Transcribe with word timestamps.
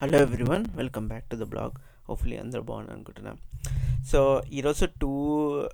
Hello 0.00 0.18
everyone 0.18 0.64
welcome 0.74 1.08
back 1.08 1.24
to 1.30 1.36
the 1.36 1.42
blog 1.42 1.72
hopefully 2.08 2.36
అందరూ 2.36 2.62
బాగున్నాను 2.62 2.96
అనుకుంటున్నాం 2.96 3.38
సో 4.06 4.42
ఈరోజు 4.52 4.84
టూ 5.00 5.10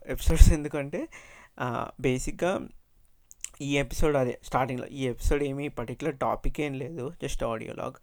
ఎపిసోడ్స్ 0.06 0.52
ఎందుకంటే 0.52 1.08
బేసిక్గా 2.00 2.60
ఈ 3.60 3.78
ఎపిసోడ్ 3.78 4.16
అదే 4.16 4.38
స్టార్టింగ్లో 4.42 4.86
ఈ 4.86 5.02
ఎపిసోడ్ 5.06 5.42
ఏమీ 5.42 5.68
పర్టికులర్ 5.68 6.16
టాపిక్ 6.16 6.60
ఏం 6.60 6.74
లేదు 6.74 7.12
జస్ట్ 7.22 7.44
ఆడియో 7.44 7.74
లాగ్ 7.74 7.94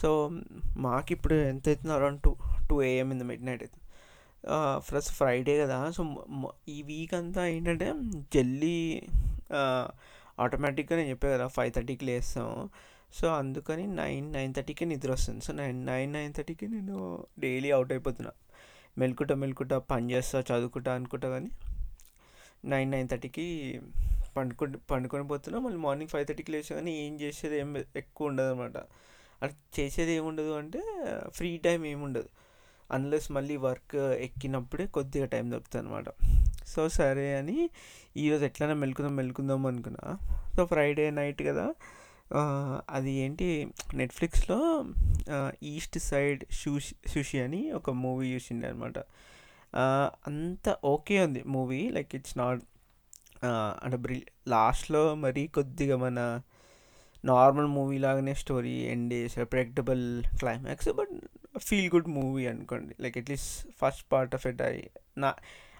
సో 0.00 0.30
మాకు 0.76 1.12
ఇప్పుడు 1.12 1.34
ఎంత 1.34 1.68
అవుతుంది 1.68 1.94
around 1.94 2.20
two 2.20 2.36
two 2.70 2.82
AM 2.82 3.10
in 3.10 3.20
the 3.20 3.22
midnight 3.44 3.62
అవుతుంది 3.62 3.86
ఫస్ట్ 4.78 5.12
ఫ్రైడే 5.12 5.60
కదా 5.62 5.90
సో 5.90 6.04
ఈ 6.68 6.82
వీక్ 6.82 7.14
అంతా 7.14 7.46
ఏంటంటే 7.46 7.92
జల్లీ 8.34 9.02
ఆటోమేటిక్గా 10.40 10.98
నేను 10.98 11.10
చెప్పాను 11.10 11.34
కదా 11.34 11.46
ఫైవ్ 11.46 11.72
థర్టీకి 11.72 12.04
లేస్తాం 12.04 12.70
సో 13.14 13.28
అందుకని 13.28 13.86
నైన్ 13.86 14.32
నైన్ 14.32 14.54
థర్టీకి 14.54 14.84
నిద్ర 14.84 15.12
వస్తుంది 15.12 15.44
సో 15.44 15.52
నైన్ 15.52 15.86
నైన్ 15.86 16.12
నైన్ 16.12 16.34
థర్టీకి 16.34 16.68
నేను 16.68 17.26
డైలీ 17.38 17.70
అవుట్ 17.70 17.92
అయిపోతున్నా. 17.92 18.32
మెలుకుట 18.98 19.32
మెలుకుట 19.32 19.74
పని 19.74 20.12
చేస్తా 20.12 20.40
చదువుకుంటా 20.40 20.94
అనుకుంటా 20.94 21.28
కానీ 21.28 21.50
నైన్ 22.64 22.90
నైన్ 22.90 23.08
థర్టీకి 23.08 23.80
పండుకు 24.36 24.66
పండుకొని 24.90 25.28
పోతున్నా. 25.28 25.60
మళ్ళీ 25.60 25.78
మార్నింగ్ 25.78 26.10
ఫైవ్ 26.10 26.26
థర్టీకి 26.26 26.52
లేచా 26.52 26.76
కానీ 26.76 27.06
ఏం 27.06 27.20
చేసేది 27.20 27.58
ఏం 27.58 27.84
ఎక్కువ 27.96 28.26
ఉండదు 28.26 28.50
అనమాట 28.50 28.76
అట్లా 29.42 29.80
చేసేది 29.80 30.12
ఏముండదు 30.12 30.52
అంటే 30.52 30.82
ఫ్రీ 31.28 31.56
టైం 31.56 31.86
ఏముండదు 31.86 32.28
అన్లెస్ 32.92 33.32
మళ్ళీ 33.32 33.56
వర్క్ 33.56 33.96
ఎక్కినప్పుడే 33.96 34.86
కొద్దిగా 34.86 35.26
టైం 35.26 35.50
దొరుకుతుంది 35.50 35.84
అనమాట 35.84 36.04
సో 36.66 36.88
సరే 36.88 37.36
అని 37.36 37.70
ఈరోజు 38.16 38.44
ఎట్లైనా 38.44 38.74
మెలుకుందాం 38.74 39.16
మెలుకుందాం 39.16 39.66
అనుకున్నా. 39.66 40.16
సో 40.56 40.64
ఫ్రైడే 40.64 41.10
నైట్ 41.10 41.42
కదా 41.42 41.74
అది 42.90 43.10
ఏంటి? 43.12 43.72
నెట్ఫ్లిక్స్లో 43.94 44.84
ఈస్ట్ 45.62 45.98
సైడ్ 45.98 46.44
షూషి 46.52 46.94
సుషి 47.08 47.38
అని 47.40 47.72
ఒక 47.72 47.90
మూవీ 47.90 48.34
చూసిండే 48.34 48.68
అనమాట 48.68 48.98
అంత 50.26 50.76
ఓకే 50.84 51.24
ఉంది 51.24 51.42
మూవీ. 51.46 51.88
లైక్ 51.90 52.14
ఇట్స్ 52.14 52.38
నాట్ 52.38 52.62
అంటే 53.82 53.96
బ్రి 53.96 54.22
లాస్ట్లో 54.48 55.14
మరీ 55.14 55.46
కొద్దిగా 55.46 55.96
మన 55.96 56.40
నార్మల్ 57.24 57.66
మూవీ 57.66 57.98
లాగానే 57.98 58.34
స్టోరీ 58.34 58.74
ఎండ్ 58.84 59.14
చేసే 59.14 59.44
predictable 59.44 60.24
climax 60.38 60.88
but 60.88 61.14
feel 61.58 61.90
good 61.94 62.08
movie 62.08 62.46
అనుకోండి. 62.46 62.94
Like 63.00 63.18
at least 63.18 63.68
first 63.80 64.12
part 64.12 64.34
of 64.34 64.46
it 64.46 64.62
I 64.62 64.82
నా 65.18 65.34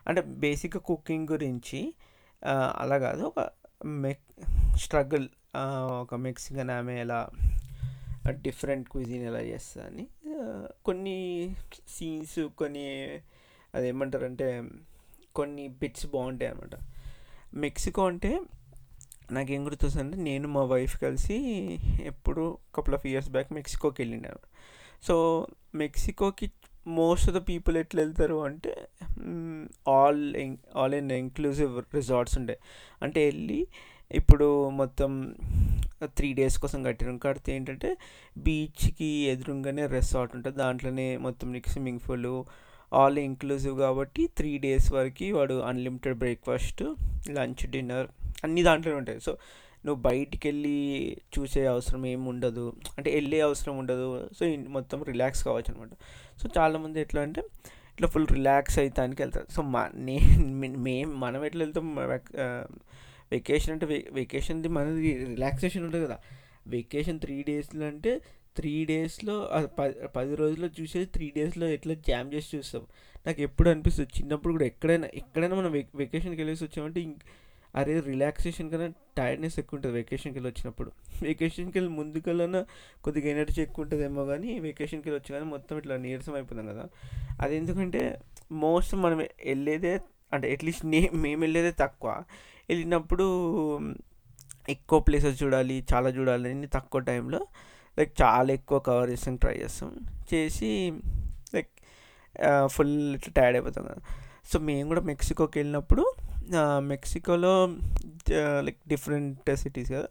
అంటే 0.06 0.21
బేసిక్గా 0.21 0.81
కుకింగ్ 0.81 1.28
గురించి 1.28 1.95
అలా 2.75 2.99
కాదు. 2.99 3.23
ఒక 3.23 3.49
మెక్ 3.84 4.27
స్ట్రగుల్ 4.77 5.28
ఒక 5.91 6.15
మెక్సికన్ 6.15 6.71
ఆమె 6.71 6.95
ఎలా 7.01 7.29
డిఫరెంట్ 8.31 8.89
క్విజిన్ 8.89 9.25
ఎలా 9.27 9.41
చేస్తుందని 9.41 10.07
కొన్ని 10.85 11.19
సీన్స్ 11.89 12.39
కొన్ని 12.59 12.85
అదేమంటారంటే 13.75 14.49
కొన్ని 15.34 15.69
బిట్స్ 15.69 16.07
బాగుంటాయి 16.07 16.51
అనమాట 16.51 16.77
మెక్సికో 17.55 18.07
అంటే 18.07 18.41
నాకేం 19.33 19.67
గుర్తొస్తుందంటే 19.67 20.17
నేను 20.17 20.49
మా 20.49 20.62
వైఫ్ 20.65 21.01
కలిసి 21.01 21.39
ఎప్పుడు 22.03 22.59
కపుల్ 22.75 22.95
ఆఫ్ 22.95 23.07
ఇయర్స్ 23.07 23.31
బ్యాక్ 23.31 23.53
మెక్సికోకి 23.53 24.03
వెళ్ళినాను 24.03 24.43
సో 25.03 25.47
మెక్సికోకి 25.75 26.51
మోస్ట్ 26.87 27.31
ఆఫ్ 27.31 27.37
ద 27.37 27.49
పీపుల్ 27.49 27.77
ఎట్లా 27.77 28.03
వెళ్తారు 28.03 28.45
అంటే 28.45 28.73
all 29.89 30.23
all 30.77 30.95
in 30.95 31.12
inclusive 31.12 31.83
resorts 31.95 32.39
ఉంటాయి 32.39 32.59
అంటే 33.03 33.25
వెళ్ళి 33.25 33.69
ఇప్పుడు 34.11 34.69
మొత్తం 34.69 35.35
త్రీ 36.05 36.33
డేస్ 36.33 36.59
కోసం 36.59 36.83
కట్టిన 36.83 37.17
కడితే 37.17 37.57
ఏంటంటే 37.57 37.97
బీచ్కి 38.39 39.07
ఎదురుగానే 39.07 39.87
రెసార్ట్ 39.87 40.37
ఉంటుంది. 40.37 40.57
దాంట్లోనే 40.57 41.17
మొత్తం 41.17 41.53
నీకు 41.53 41.69
స్విమ్మింగ్ 41.69 42.01
పూల్ 42.09 42.45
ఆల్ 42.95 43.19
ఇంక్లూజివ్ 43.19 43.79
కాబట్టి 43.79 44.27
త్రీ 44.27 44.59
డేస్ 44.59 44.93
వరకు 44.93 45.33
వాడు 45.37 45.55
అన్లిమిటెడ్ 45.61 46.19
బ్రేక్ఫాస్ట్ 46.19 46.83
లంచ్ 47.31 47.67
డిన్నర్ 47.67 48.06
అన్ని 48.44 48.62
దాంట్లోనే 48.62 48.99
ఉంటాయి. 48.99 49.21
సో 49.21 49.39
నువ్వు 49.87 50.03
బయటికి 50.03 50.49
వెళ్ళి 50.49 50.77
చూసే 51.38 51.67
అవసరం 51.67 52.06
ఏమి 52.06 52.28
ఉండదు. 52.28 52.77
అంటే 52.99 53.15
వెళ్ళే 53.15 53.41
అవసరం 53.41 53.78
ఉండదు. 53.78 54.28
సో 54.38 54.47
మొత్తం 54.47 55.03
రిలాక్స్ 55.03 55.44
కావచ్చు 55.44 55.75
అనమాట 55.75 55.91
సో 56.43 56.49
చాలామంది 56.59 57.00
ఎట్లా 57.00 57.23
అంటే 57.23 57.41
ఇట్లా 57.93 58.09
ఫుల్ 58.09 58.27
రిలాక్స్ 58.33 58.78
అవుతానికి 58.78 59.23
వెళ్తారు 59.23 59.47
సో 59.50 59.62
మా 59.62 59.91
నేను 59.94 60.77
మేము 60.78 61.15
మనం 61.15 61.44
ఎట్లా 61.44 61.65
వెళ్తాం? 61.65 61.99
వెకేషన్ 63.32 63.72
అంటే 63.72 63.87
వెకేషన్ది 64.12 64.69
మనది 64.69 65.25
రిలాక్సేషన్ 65.25 65.84
ఉంటుంది 65.84 66.04
కదా. 66.06 66.19
వెకేషన్ 66.66 67.20
త్రీ 67.20 67.42
డేస్లో 67.42 67.87
అంటే 67.87 68.20
త్రీ 68.56 68.84
డేస్లో 68.84 69.50
పది 69.78 69.94
పది 70.16 70.34
రోజుల్లో 70.34 70.69
చూసేది 70.81 71.06
త్రీ 71.06 71.32
డేస్లో 71.37 71.66
ఎట్లా 71.69 71.94
జామ్ 71.94 72.34
చేసి 72.34 72.56
చూస్తాం. 72.56 72.87
నాకు 73.26 73.42
ఎప్పుడు 73.42 73.70
అనిపిస్తుంది 73.70 74.10
చిన్నప్పుడు 74.19 74.53
కూడా 74.53 74.64
ఎక్కడైనా 74.64 75.09
ఎక్కడైనా 75.14 75.56
మనం 75.56 75.72
వెకేషన్కి 75.72 76.41
వెళ్ళేసి 76.41 76.64
వచ్చామంటే 76.64 77.14
అరే 77.75 78.00
రిలాక్సేషన్ 78.00 78.70
కన్నా 78.70 78.87
టైర్డ్నెస్ 79.19 79.58
ఎక్కువ 79.58 79.76
ఉంటుంది 79.76 79.94
వెకేషన్కి 79.94 80.38
వెళ్ళి 80.38 80.50
వచ్చినప్పుడు. 80.50 80.91
వెకేషన్కి 81.22 81.78
వెళ్ళి 81.78 81.93
ముందుకెళ్ళినా 81.93 82.66
కొద్దిగా 83.04 83.28
ఎనర్జీ 83.28 83.62
ఎక్కువ 83.62 83.82
ఉంటుందేమో 83.82 84.26
కానీ 84.26 84.60
వెకేషన్కి 84.60 85.10
వెళ్ళి 85.10 85.20
వచ్చి 85.22 85.41
కానీ 85.41 85.50
మొత్తం 85.50 85.78
ఇట్లా 85.78 85.97
నీరసం 85.97 86.34
అయిపోతాం 86.34 86.66
కదా. 86.66 86.88
అది 87.41 87.56
ఎందుకంటే 87.56 88.20
మోస్ట్ 88.53 88.94
మనం 88.94 89.19
వెళ్ళేదే 89.19 90.00
అంటే 90.32 90.53
అట్లీస్ట్ 90.53 90.87
నే 90.87 91.10
మేము 91.14 91.41
వెళ్ళేదే 91.41 91.70
తక్కువ. 91.70 92.25
వెళ్ళినప్పుడు 92.71 93.27
ఎక్కువ 94.69 95.00
ప్లేసెస్ 95.00 95.43
చూడాలి 95.43 95.84
చాలా 95.93 96.09
చూడాలని 96.10 96.69
తక్కువ 96.69 97.00
టైంలో 97.00 97.41
లైక్ 97.99 98.12
చాలా 98.22 98.53
ఎక్కువ 98.53 98.78
కవర్ 98.78 99.10
చేస్తాం 99.10 99.37
ట్రై 99.37 99.56
చేస్తాం 99.56 99.91
చేసి 100.34 100.71
లైక్ 101.55 101.72
ఫుల్ 102.66 103.15
ఇట్లా 103.15 103.32
టైర్డ్ 103.37 103.56
అయిపోతాం 103.56 103.84
కదా 103.84 104.00
సో 104.44 104.59
మేము 104.59 104.88
కూడా 104.88 105.00
మెక్సికోకి 105.00 105.59
వెళ్ళినప్పుడు 105.59 106.05
మెక్సికోలో 106.78 107.53
లైక్ 108.60 108.81
డిఫరెంట్ 108.88 109.56
సిటీస్ 109.56 109.91
కదా. 109.93 110.09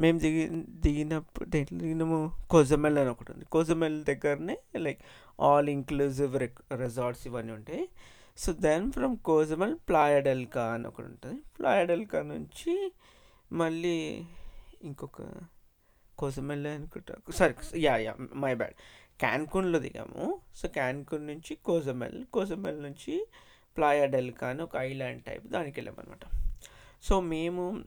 మేము 0.00 0.18
దిగి 0.18 0.42
దిగినప్పుడు 0.84 1.46
దేంట్లో 1.48 1.78
దిగినాము? 1.78 2.18
కోజమెల్ 2.50 2.98
అని 2.98 3.10
ఒకటి 3.10 3.32
ఉంది. 3.32 3.44
కోజమెల్ 3.44 3.96
దగ్గరనే 4.04 4.56
లైక్ 4.76 5.00
ఆల్ 5.40 5.68
ఇంక్లూజివ్ 5.68 6.36
రిసార్ట్స్ 6.82 7.26
ఇవన్నీ 7.26 7.52
ఉంటాయి. 7.52 7.88
సో 8.38 8.52
దెన్ 8.52 8.92
ఫ్రమ్ 8.92 9.16
కోజమల్ 9.16 9.76
ప్లాయడెల్కా 9.88 10.64
అని 10.72 10.86
ఒకటి 10.86 11.06
ఉంటుంది 11.06 11.40
ప్లాయడెల్కా 11.58 12.22
నుంచి 12.22 12.92
మళ్ళీ 13.52 14.24
ఇంకొక 14.82 15.22
కోసమెల్ 16.18 16.66
అనుకుంటా 16.66 17.14
sorry 17.30 17.54
yeah 17.80 17.96
yeah 17.96 18.14
my 18.34 18.54
bad. 18.54 18.74
క్యాన్కున్లో 19.20 19.78
దిగాము. 19.78 20.40
సో 20.54 20.68
క్యాన్కున్ 20.68 21.26
నుంచి 21.26 21.54
కోజమెల్ 21.54 22.24
కోజమెల్ 22.24 22.82
నుంచి 22.82 23.26
ప్లాయాడెల్కా 23.76 24.48
అని 24.48 24.62
ఒక 24.62 24.76
ఐలాండ్ 24.76 25.24
టైప్ 25.24 25.46
దానికి 25.46 25.80
వెళ్ళామన్నమాట 25.80 26.24
సో 27.02 27.20
మేము 27.20 27.84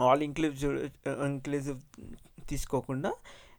ఆల్ 0.00 0.22
ఇంక్లూజివ్ 0.22 0.74
ఇంక్లూజివ్ 1.08 1.80
తీసుకోకుండా 2.48 3.14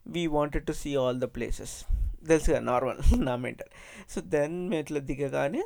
we 0.06 0.26
wanted 0.26 0.66
to 0.66 0.72
see 0.72 0.94
all 0.94 1.20
the 1.20 1.24
places. 1.24 1.84
తెలుసు 2.28 2.50
కదా 2.50 2.60
నార్మల్ 2.60 3.26
నా 3.26 3.36
మెంటల్ 3.36 3.68
సో 4.10 4.20
దెన్ 4.20 4.68
మేము 4.68 4.80
ఇట్లా 4.80 5.00
దిగగానే 5.00 5.62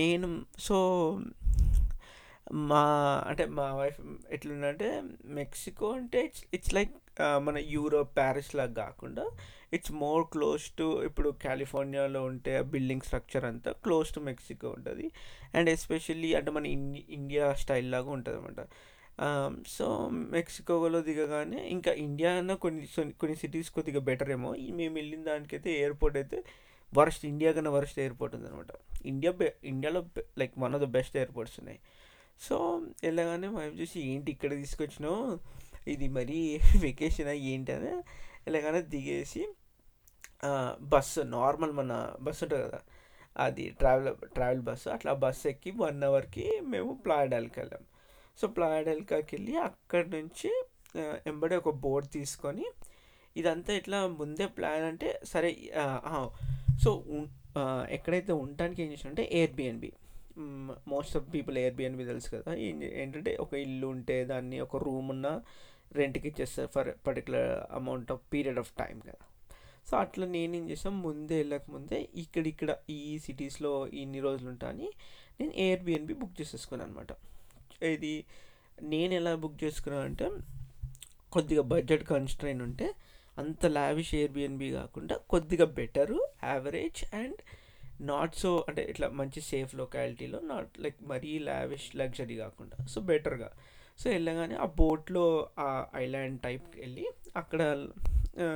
నేను 0.00 0.28
సో 0.58 0.76
మా 2.52 2.82
అంటే 3.28 3.46
మా 3.46 3.74
వైఫ్ 3.74 3.98
ఎట్లుందంటే 4.30 5.02
మెక్సికో 5.24 5.88
అంటే 5.90 6.24
ఇట్స్ 6.24 6.44
ఇట్స్ 6.54 6.74
లైక్ 6.74 6.94
మన 7.38 7.58
యూరోప్ 7.58 8.16
ప్యారిస్ 8.16 8.54
లాగా 8.54 8.72
కాకుండా 8.72 9.24
ఇట్స్ 9.72 9.92
మోర్ 9.92 10.24
క్లోజ్ 10.32 10.64
టు 10.78 11.04
ఇప్పుడు 11.04 11.28
కాలిఫోర్నియాలో 11.44 12.24
ఉంటే 12.24 12.58
ఆ 12.58 12.60
బిల్డింగ్ 12.74 13.00
స్ట్రక్చర్ 13.00 13.44
అంతా 13.44 13.72
క్లోజ్ 13.72 14.10
టు 14.14 14.20
మెక్సికో 14.20 14.68
ఉంటుంది. 14.70 15.06
అండ్ 15.54 15.70
ఎస్పెషల్లీ 15.70 16.34
అంటే 16.34 16.50
మన 16.50 16.66
ఇండియా 17.18 17.52
స్టైల్ 17.54 17.90
లాగా 17.90 18.10
ఉంటుంది 18.10 18.38
అనమాట 18.38 18.64
సో 19.68 20.08
మెక్సికోలో 20.08 21.00
దిగగానే 21.00 21.68
ఇంకా 21.68 21.92
ఇండియా 22.06 22.32
అన్న 22.32 22.54
కొన్ని 22.54 23.12
కొన్ని 23.20 23.36
సిటీస్ 23.36 23.70
కొద్దిగా 23.70 24.00
బెటర్ 24.00 24.30
ఏమో. 24.30 24.50
మేము 24.80 24.94
వెళ్ళిన 24.94 25.22
దానికైతే 25.22 25.70
ఎయిర్పోర్ట్ 25.80 26.16
అయితే 26.16 26.40
వరస్ట్ 26.92 27.24
ఇండియా 27.24 27.52
కన్నా 27.52 27.70
వరస్ట్ 27.70 27.98
ఎయిర్పోర్ట్ 27.98 28.36
ఉందనమాట 28.36 28.70
ఇండియా 29.06 29.32
ఇండియాలో 29.64 30.00
like 30.38 30.58
one 30.58 30.74
of 30.74 30.82
the 30.82 30.84
best 30.84 31.16
airports 31.16 31.60
ఉన్నాయి. 31.60 31.80
సో 32.40 32.56
వెళ్ళగానే 33.04 33.48
మేము 33.48 33.74
చూసి 33.80 34.00
ఏంటి 34.00 34.32
ఇక్కడ 34.32 34.50
తీసుకొచ్చినావు? 34.52 35.38
ఇది 35.88 36.08
మరీ 36.08 36.38
వెకేషన్ 36.86 37.28
ఏంటి 37.28 37.72
అని? 37.72 37.92
వెళ్ళగానే 38.46 38.82
దిగేసి 38.82 39.42
బస్సు 40.80 41.20
నార్మల్ 41.20 41.72
మన 41.72 41.92
బస్సు 42.20 42.44
ఉంటుంది 42.44 42.62
కదా? 42.68 42.80
అది 43.36 43.70
ట్రావెల్ 43.70 44.14
ట్రావెల్ 44.34 44.60
బస్సు 44.60 44.88
అట్లా 44.88 45.12
బస్సు 45.12 45.48
ఎక్కి 45.48 45.70
వన్ 45.70 46.02
అవర్కి 46.02 46.60
మేము 46.60 46.92
ప్లాయడాల్కి 47.06 47.60
వెళ్ళాం. 47.60 47.84
సో 48.38 48.46
ప్లాయడాల్కాకి 48.48 49.36
వెళ్ళి 49.36 49.56
అక్కడి 49.58 50.08
నుంచి 50.10 50.50
ఎంబడే 51.26 51.56
ఒక 51.56 51.70
బోర్డు 51.74 52.08
తీసుకొని 52.08 52.66
ఇదంతా 53.36 53.72
ఇట్లా 53.72 54.06
ముందే 54.06 54.46
ప్లాన్ 54.46 54.82
అంటే 54.82 55.20
సరే 55.24 55.50
సో 56.82 56.90
ఎక్కడైతే 57.96 58.32
ఉండటానికి 58.42 58.80
ఏం 58.84 58.90
చేసినంటే 58.92 59.22
Airbnb 59.38 59.90
most 60.92 61.14
of 61.18 61.26
people 61.34 61.56
Airbnb 61.62 62.04
తెలుసు 62.10 62.28
కదా. 62.34 62.50
ఏంటంటే 63.00 63.32
ఒక 63.44 63.52
ఇల్లు 63.64 63.86
ఉంటే 63.94 64.16
దాన్ని 64.32 64.58
ఒక 64.66 64.76
రూమ్ 64.88 65.08
ఉన్న 65.14 65.28
రెంట్కి 65.98 66.26
ఇచ్చేస్తారు 66.30 66.70
for 66.74 66.90
particular 67.06 67.50
amount 67.78 68.10
of 68.14 68.22
period 68.32 68.60
of 68.62 68.72
time 68.82 68.96
కదా. 69.08 69.22
సో 69.88 69.94
అట్లా 70.04 70.24
నేనేం 70.34 70.64
చేసాం 70.70 70.94
ముందే 71.06 71.36
వెళ్ళకముందే 71.42 71.98
ఇక్కడ 72.22 72.44
ఇక్కడ 72.52 72.70
ఈ 72.96 73.00
సిటీస్లో 73.26 73.72
ఇన్ని 74.02 74.20
రోజులు 74.26 74.48
ఉంటా 74.52 74.68
అని 74.72 74.88
నేను 75.38 75.52
ఎయిర్బిఎన్బి 75.66 76.14
బుక్ 76.20 76.34
చేసేసుకున్నాను 76.40 76.90
అనమాట 76.90 77.12
ఇది 77.96 78.12
నేను 78.92 79.12
ఎలా 79.20 79.32
బుక్ 79.44 79.58
చేసుకున్నాను 79.64 80.06
అంటే 80.10 80.26
కొద్దిగా 81.36 81.62
బడ్జెట్ 81.72 82.04
కన్స్ట్రైన్ 82.12 82.60
ఉంటే 82.66 82.86
అంత 83.38 83.66
లావిష్ 83.66 84.14
ఎయిర్బిఎన్బి 84.14 84.70
కాకుండా 84.70 85.16
కొద్దిగా 85.32 85.64
better 85.78 86.18
average 86.44 87.14
and 87.14 87.40
not 88.00 88.34
so 88.34 88.64
అంటే 88.68 88.82
ఇట్లా 88.82 89.08
మంచి 89.20 89.40
సేఫ్ 89.40 89.74
లొకాలిటీలో 89.74 90.40
నాట్ 90.52 90.72
లైక్ 90.80 90.98
మరీ 91.02 91.32
లావిష్ 91.38 91.96
లగ్జరీ 91.96 92.36
కాకుండా. 92.36 92.76
సో 92.86 93.00
బెటర్గా 93.00 93.50
సో 94.00 94.10
వెళ్ళగానే 94.10 94.54
ఆ 94.54 94.66
బోట్లో 94.80 95.24
ఆ 95.58 95.68
ఐలాండ్ 95.94 96.40
టైప్కి 96.40 96.80
వెళ్ళి 96.80 97.06
అక్కడ 97.36 97.60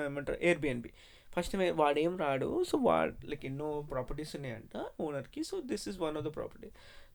ఏమంటారు 0.06 0.38
ఎయిర్బిఎన్బి 0.40 0.90
ఫస్ట్ 1.36 1.54
వాడేం 1.74 2.18
రాడు. 2.18 2.48
సో 2.64 2.76
వాడు 2.78 3.26
లైక్ 3.30 3.44
ఎన్నో 3.50 3.68
ప్రాపర్టీస్ 3.92 4.32
ఉన్నాయంట 4.36 4.76
ఓనర్కి 5.00 5.42
so 5.44 5.58
this 5.70 5.86
is 5.88 5.98
one 5.98 6.16
of 6.16 6.26
the 6.28 6.32
property 6.34 6.68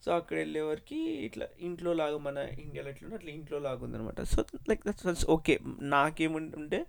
so 0.05 0.09
అక్కడ 0.11 0.37
వెళ్ళేవరకు 0.37 0.97
ఇట్లా 1.27 1.45
ఇంట్లో 1.59 1.91
లాగా 1.93 2.17
మన 2.17 2.37
ఇండియాలో 2.65 2.89
ఎట్లా 2.89 3.15
అట్లా 3.15 3.31
ఇంట్లో 3.31 3.59
లాగా 3.59 3.81
ఉందనమాట 3.83 4.21
సో 4.33 4.41
లైక్ 4.69 4.83
దట్స్ 4.87 5.25
ఓకే 5.35 5.59
నాకేముంటే 5.81 6.81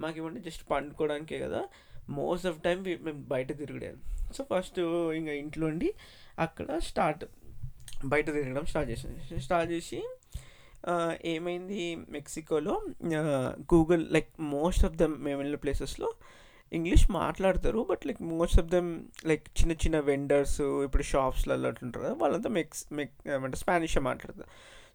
మాకు 0.00 0.16
ఏమంటే 0.18 0.40
జస్ట్ 0.40 0.64
పండుకోవడానికే 0.70 1.38
కదా. 1.38 1.62
మోస్ట్ 2.10 2.46
ఆఫ్ 2.46 2.58
టైం 2.62 2.78
మేము 3.06 3.20
బయట 3.32 3.50
తిరగలేదు 3.58 3.98
సో 4.32 4.42
ఫస్ట్ 4.52 4.78
ఇంకా 5.18 5.32
ఇంట్లో 5.42 5.66
ఉండి 5.66 5.88
అక్కడ 6.38 6.78
స్టార్ట్ 6.78 7.24
బయట 8.04 8.26
తిరగడం 8.26 8.64
స్టార్ట్ 8.66 8.90
చేసాం. 8.90 9.12
స్టార్ట్ 9.40 9.70
చేసి 9.72 10.00
ఏమైంది 11.24 11.84
మెక్సికోలో 12.08 12.74
Google 13.74 14.04
like 14.12 14.28
most 14.40 14.84
of 14.84 14.96
them 14.96 15.14
మేము 15.24 15.38
వెళ్ళిన 15.38 15.58
ప్లేసెస్లో 15.58 16.08
ఇంగ్లీష్ 16.72 17.04
మాట్లాడతారు. 17.10 17.80
But 17.90 18.02
like 18.06 18.22
most 18.22 18.58
of 18.60 18.68
them 18.68 18.90
like 19.26 19.44
చిన్న 19.58 19.72
చిన్న 19.72 19.98
వెండర్స్ 20.00 20.60
ఇప్పుడు 20.86 21.04
షాప్స్లలో 21.12 21.68
అట్లుంటారు 21.68 22.04
కదా 22.04 22.14
వాళ్ళంతా 22.14 22.50
మెక్స్ 22.50 22.82
మెక్ 22.92 23.14
ఏమంటే 23.28 23.56
స్పానిషే 23.56 24.00
మాట్లాడతారు. 24.00 24.50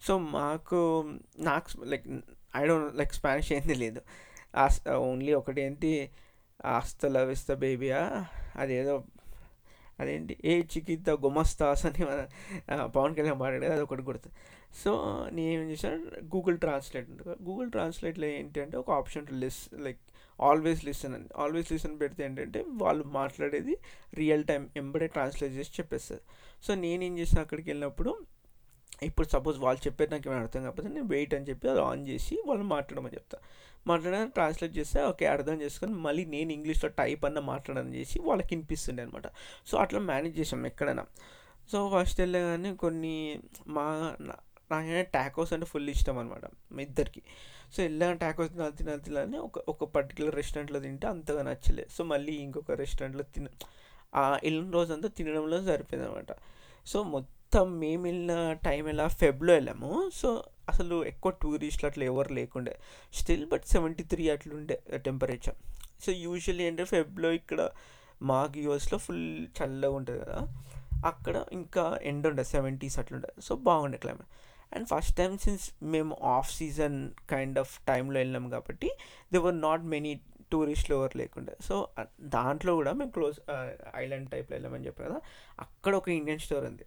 సో 0.07 0.13
మాకు 0.18 0.80
నాకు 1.39 1.86
like 1.86 2.06
I 2.56 2.65
don't 2.65 2.97
like 2.97 3.13
Spanish 3.13 3.51
ఏం 3.54 3.68
లేదు 3.83 4.01
ఓన్లీ 4.89 5.33
ఒకటి 5.33 5.62
ఏంటి 5.62 6.09
ఆస్త 6.65 7.06
లవిస్త 7.06 7.53
బేబియా 7.53 8.25
అదేదో 8.56 9.03
అదేంటి? 10.00 10.38
ఏ 10.45 10.62
చికిత్త 10.62 11.09
గుమస్తాస్ 11.09 11.86
అని 11.86 12.06
మన 12.06 12.86
పవన్ 12.86 13.15
కళ్యాణ్ 13.15 13.39
మాట్లాడేది 13.39 13.74
అది 13.74 13.81
ఒకటి 13.81 14.01
గుర్తు. 14.01 14.30
సో 14.83 15.25
నేను 15.31 15.63
చేశాను? 15.63 15.95
గూగుల్ 16.36 16.57
ట్రాన్స్లేట్ 16.57 17.09
ఉంటుంది 17.09 17.44
గూగుల్ 17.44 17.71
ట్రాన్స్లేట్లో 17.71 18.27
ఏంటి 18.27 18.62
అంటే 18.62 18.77
ఒక 18.77 18.92
ఆప్షన్ 18.92 19.25
లిస్ 19.31 19.69
లైక్ 19.74 20.00
ఆల్వేస్ 20.42 20.86
లిసన్ 20.86 21.15
అని. 21.15 21.25
ఆల్వేస్ 21.38 21.71
లిసన్ 21.71 22.00
పెడితే 22.00 22.25
ఏంటంటే 22.25 22.65
వాళ్ళు 22.68 23.04
మాట్లాడేది 23.04 23.77
రియల్ 24.13 24.44
టైం 24.44 24.69
ఎంబడే 24.77 25.07
ట్రాన్స్లేట్ 25.07 25.54
చేసి 25.54 25.71
చెప్పేస్తారు 25.80 26.21
సో 26.63 26.75
నేనేం 26.75 27.18
చేసాను 27.18 27.42
అక్కడికి 27.42 27.69
వెళ్ళినప్పుడు 27.69 28.18
ఇప్పుడు 29.01 29.27
సపోజ్ 29.27 29.57
వాళ్ళు 29.59 29.81
చెప్పేది 29.86 30.12
నాకు 30.12 30.30
ఏమైనా 30.30 30.42
అర్థం 30.42 30.62
కాకపోతే 30.63 30.89
నేను 30.89 31.07
వెయిట్ 31.07 31.33
అని 31.33 31.45
చెప్పి 31.48 31.69
అది 31.69 31.81
ఆన్ 31.81 32.07
చేసి 32.07 32.36
వాళ్ళు 32.48 32.65
మాట్లాడమని 32.68 33.13
చెప్తాను 33.13 33.44
మాట్లాడని 33.88 34.30
ట్రాన్స్లేట్ 34.30 34.77
చేస్తే 34.77 35.00
ఓకే 35.03 35.25
అర్థం 35.27 35.62
చేసుకొని 35.62 35.94
మళ్ళీ 36.01 36.25
నేను 36.25 36.51
ఇంగ్లీష్లో 36.51 36.89
టైప్ 37.00 37.25
అన్న 37.25 37.39
మాట్లాడని 37.48 37.95
చేసి 37.95 38.19
వాళ్ళకి 38.19 38.56
వినిపిస్తుండే 38.56 39.03
అనమాట 39.03 39.27
సో 39.68 39.77
అట్లా 39.77 40.00
మేనేజ్ 40.01 40.39
చేసాం 40.39 40.65
ఎక్కడైనా. 40.65 41.06
సో 41.69 41.89
ఫస్ట్ 41.94 42.19
వెళ్ళగానే 42.21 42.74
కొన్ని 42.75 43.15
మా 43.68 43.86
నా- 44.21 44.39
నాకైనా 44.71 45.01
టాకోస్ 45.12 45.54
అంటే 45.54 45.65
ఫుల్ 45.65 45.89
ఇష్టం 45.89 46.18
అనమాట 46.18 46.45
మా 46.71 46.81
ఇద్దరికి. 46.81 47.21
సో 47.74 47.83
వెళ్ళాను 47.83 48.18
టాకోస్ 48.18 48.51
తినాలి 48.51 48.75
తినాలి 48.75 49.01
తినాలని 49.01 49.38
ఒక 49.39 49.59
ఒక 49.68 49.83
పర్టికులర్ 49.95 50.36
రెస్టారెంట్లో 50.36 50.80
తింటే 50.80 51.07
అంతగా 51.07 51.42
నచ్చలేదు 51.42 51.89
సో 51.89 52.04
మళ్ళీ 52.06 52.33
ఇంకొక 52.38 52.71
రెస్టారెంట్లో 52.80 53.24
తిన 53.36 53.47
ఆ 54.15 54.24
వెళ్ళిన 54.44 54.71
రోజంతా 54.71 55.07
తినడంలో 55.18 55.59
సరిపోయింది 55.63 56.07
అనమాట 56.09 56.31
సో 56.86 56.97
మొత్తం 57.12 57.38
మేము 57.59 58.03
వెళ్ళిన 58.03 58.33
టైం 58.65 58.88
ఎలా 58.88 59.07
ఫెబ్లో 59.07 59.53
వెళ్ళాము. 59.53 60.09
సో 60.13 60.44
అసలు 60.69 61.06
ఎక్కువ 61.06 61.31
టూరిస్టులు 61.42 61.88
అట్లా 61.89 62.06
ఎవరు 62.06 62.33
లేకుండే. 62.33 62.74
స్టిల్ 63.13 63.45
బట్ 63.45 63.65
సెవెంటీ 63.65 64.03
త్రీ 64.03 64.30
అట్లుండే 64.30 64.81
టెంపరేచర్ 65.07 65.57
సో 66.03 66.12
యూజువల్లీ 66.12 66.63
ఏంటంటే 66.63 66.89
ఫెబ్లో 66.89 67.31
ఇక్కడ 67.31 67.69
మాకు 68.21 68.59
యూఎస్లో 68.59 68.98
ఫుల్ 68.98 69.48
చల్లగా 69.57 69.95
ఉంటుంది 69.95 70.19
కదా. 70.19 70.38
అక్కడ 71.06 71.36
ఇంకా 71.51 72.00
ఎండ 72.03 72.27
ఉండే 72.27 72.44
సెవెంటీస్ 72.44 73.00
అట్లుండే. 73.00 73.31
సో 73.42 73.56
బాగుండే 73.56 73.97
climate 73.97 74.31
and 74.75 74.88
first 74.88 75.18
time 75.18 75.38
since 75.38 75.65
మేము 75.83 76.18
ఆఫ్ 76.24 76.51
సీజన్ 76.54 77.12
కైండ్ 77.30 77.59
ఆఫ్ 77.59 77.74
టైంలో 77.88 78.19
వెళ్ళాం 78.19 78.50
కాబట్టి 78.50 78.89
దే 79.33 79.38
వర్ 79.38 79.62
నాట్ 79.62 79.83
మెనీ 79.94 80.13
టూరిస్టులు 80.51 80.95
ఎవరు 80.95 81.18
లేకుండే. 81.18 81.54
సో 81.68 81.88
దాంట్లో 82.19 82.75
కూడా 82.75 82.94
మేము 82.94 83.12
క్లోజ్ 83.12 83.38
ఐలాండ్ 83.95 84.30
టైప్లో 84.30 84.54
వెళ్ళామని 84.56 84.86
చెప్పారు 84.86 85.09
కదా. 85.12 85.21
అక్కడ 85.59 85.94
ఒక 85.95 86.09
ఇండియన్ 86.09 86.39
స్టోర్ 86.39 86.65
ఉంది. 86.65 86.86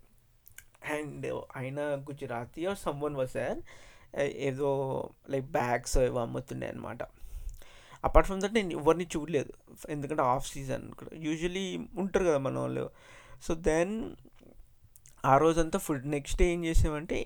అండ్ 0.85 1.27
ఆయన 1.57 1.81
గుజరాతీ 1.81 2.67
ఆర్ 2.67 2.79
సమ్ 2.79 3.01
వాజ్ 3.01 3.37
ఏదో 4.21 4.71
లైక్ 5.31 5.45
బ్యాగ్స్ 5.45 5.99
ఏవో 5.99 6.21
అమ్ముతుండే 6.21 6.69
అనమాట 6.69 7.03
అపార్ట్ 8.05 8.27
ఫ్రమ్ 8.27 8.41
దట్ 8.41 8.55
నేను 8.55 8.71
ఎవరిని 8.71 9.07
చూడలేదు. 9.17 9.53
ఎందుకంటే 9.89 10.23
ఆఫ్ 10.23 10.47
సీజన్ 10.49 10.91
యూజువలీ 11.15 11.77
ఉంటారు 11.77 12.25
కదా 12.25 12.39
మన 12.39 12.59
వాళ్ళు. 12.59 12.91
సో 13.43 13.55
దెన్ 13.55 14.15
ఆ 15.27 15.37
రోజంతా 15.39 15.79
ఫుడ్ 15.79 16.11
నెక్స్ట్ 16.11 16.39
డే 16.39 16.53
ఏం 16.53 16.65
చేసామంటే 16.65 17.19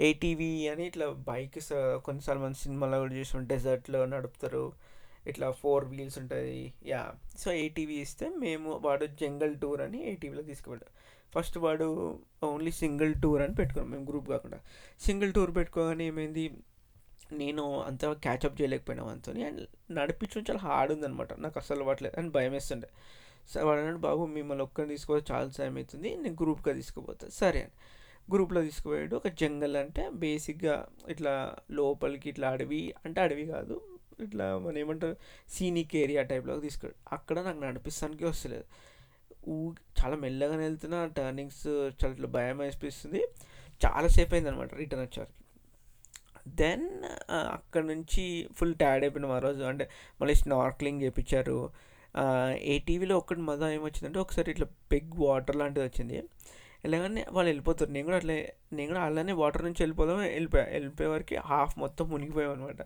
ఏటీవీ 0.00 0.68
అని 0.68 0.86
ఇట్లా 0.86 1.06
బైక్స్ 1.06 1.72
కొన్నిసార్లు 2.04 2.42
మన 2.42 2.52
సినిమాలో 2.52 2.98
కూడా 2.98 3.14
చూసాం 3.14 3.46
డెజర్ట్లో 3.46 4.04
నడుపుతారు. 4.04 4.72
ఇట్లా 5.26 5.50
ఫోర్ 5.50 5.84
వీల్స్ 5.84 6.18
ఉంటుంది. 6.18 6.72
యా 6.86 7.14
సో 7.38 7.52
ఏటీవీ 7.52 7.94
ఇస్తే 7.94 8.28
మేము 8.28 8.80
వాడు 8.82 9.06
జంగల్ 9.06 9.56
టూర్ 9.56 9.80
అని 9.80 10.12
ఏటీవీలో 10.12 10.42
తీసుకువెళ్ళాం 10.42 10.90
ఫస్ట్ 11.38 11.58
వాడు 11.58 12.18
ఓన్లీ 12.44 12.70
సింగిల్ 12.70 13.14
టూర్ 13.22 13.42
అని 13.42 13.54
పెట్టుకున్నాం. 13.54 13.90
మేము 13.90 14.04
గ్రూప్ 14.04 14.28
కాకుండా. 14.28 14.60
సింగిల్ 15.00 15.32
టూర్ 15.34 15.54
పెట్టుకోగానే 15.54 16.06
ఏమైంది? 16.06 16.50
నేను 17.32 17.82
అంత 17.82 18.06
క్యాచప్ 18.06 18.62
చేయలేకపోయినా 18.62 19.04
అంతో 19.04 19.32
అండ్ 19.32 19.92
నడిపించడం 19.92 20.44
చాలా 20.50 20.58
హార్డ్ 20.58 20.94
ఉందనమాట 20.94 21.32
నాకు 21.32 21.58
అసలు 21.58 21.80
అవ్వట్లేదు 21.80 22.20
అని 22.20 22.30
భయం 22.30 22.52
వేస్తుండే. 22.52 22.88
సో 23.48 23.66
వాడు 23.66 23.78
అన్నాడు 23.78 23.98
బాబు 23.98 24.26
మిమ్మల్ని 24.26 24.62
ఒక్కరిని 24.62 24.94
తీసుకోవచ్చు 24.94 25.34
చాలా 25.34 25.50
టైం 25.58 25.76
అవుతుంది. 25.76 26.16
నేను 26.16 26.36
గ్రూప్గా 26.42 26.74
తీసుకుపోతా. 26.74 27.28
సరే 27.28 27.60
అని. 27.60 27.70
గ్రూప్లో 28.34 28.62
తీసుకుపోయాడు. 28.62 29.16
ఒక 29.16 29.28
జంగల్ 29.28 29.76
అంటే 29.76 30.10
బేసిక్గా 30.10 30.88
ఇట్లా 31.08 31.54
లోపలికి 31.70 32.28
ఇట్లా 32.28 32.48
అడవి 32.48 32.94
అంటే 33.04 33.20
అడవి 33.20 33.46
కాదు. 33.46 33.80
ఇట్లా 34.20 34.58
మనం 34.58 34.78
ఏమంటారు? 34.78 35.16
సీనిక్ 35.48 35.96
ఏరియా 35.96 36.22
టైప్లో 36.22 36.60
తీసుకున్నాడు 36.60 37.14
అక్కడ 37.14 37.40
నాకు 37.40 37.58
నడిపిస్తానికి 37.58 38.24
వస్తలేదు. 38.24 38.64
ఊ 39.48 39.54
చాలా 40.00 40.16
మెల్లగానే 40.16 40.64
వెళ్తున్నా 40.64 41.06
టర్నింగ్స్ 41.18 41.66
చాలా 42.00 42.12
ఇట్లా 42.12 42.28
భయం 42.28 42.60
అనిపిస్తుంది 42.60 43.22
చాలాసేపు 43.86 44.34
అయింది 44.34 44.50
అనమాట 44.50 44.74
రిటర్న్ 44.74 45.04
వచ్చేవారికి. 45.06 45.38
దెన్ 46.48 46.86
అక్కడ 47.30 47.84
నుంచి 47.84 48.48
ఫుల్ 48.56 48.74
టైర్డ్ 48.74 49.04
అయిపోయినాం 49.04 49.32
ఆ 49.32 49.38
రోజు. 49.38 49.62
అంటే 49.64 49.84
మళ్ళీ 50.20 50.34
స్నార్క్లింగ్ 50.34 51.02
చేయించారు 51.02 51.58
ఏ 52.72 52.78
టీవీలో 52.78 53.14
ఒక్కటి 53.18 53.40
మజా 53.40 53.68
ఏమొచ్చిందంటే 53.70 54.18
ఒకసారి 54.18 54.50
ఇట్లా 54.50 54.66
పెగ్ 54.92 55.12
వాటర్ 55.16 55.56
లాంటిది 55.56 55.86
వచ్చింది. 55.86 56.16
ఎలాగనే 56.84 57.26
వాళ్ళు 57.32 57.48
వెళ్ళిపోతారు. 57.48 57.90
నేను 57.90 58.04
కూడా 58.04 58.16
అట్లే 58.16 58.54
నేను 58.72 58.88
కూడా 58.88 59.02
అలానే 59.02 59.32
వాటర్ 59.32 59.62
నుంచి 59.64 59.80
వెళ్ళిపోదాం 59.80 60.18
వెళ్ళిపోయా 60.18 60.64
వెళ్ళిపోయే 60.64 61.10
వరకు 61.10 61.40
హాఫ్ 61.40 61.78
మొత్తం 61.78 62.10
మునిగిపోయాం 62.10 62.50
అనమాట 62.50 62.82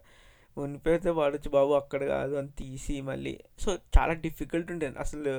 మునిగిపోతే 0.59 1.11
వాడు 1.11 1.35
వచ్చి 1.37 1.49
బాబు 1.49 1.73
అక్కడ 1.73 2.05
కాదు 2.05 2.35
అని 2.35 2.49
తీసి 2.49 3.01
మళ్ళీ. 3.01 3.35
సో 3.61 3.79
చాలా 3.99 4.13
డిఫికల్ట్ 4.13 4.73
ఉండేది 4.73 4.99
అసలు. 4.99 5.35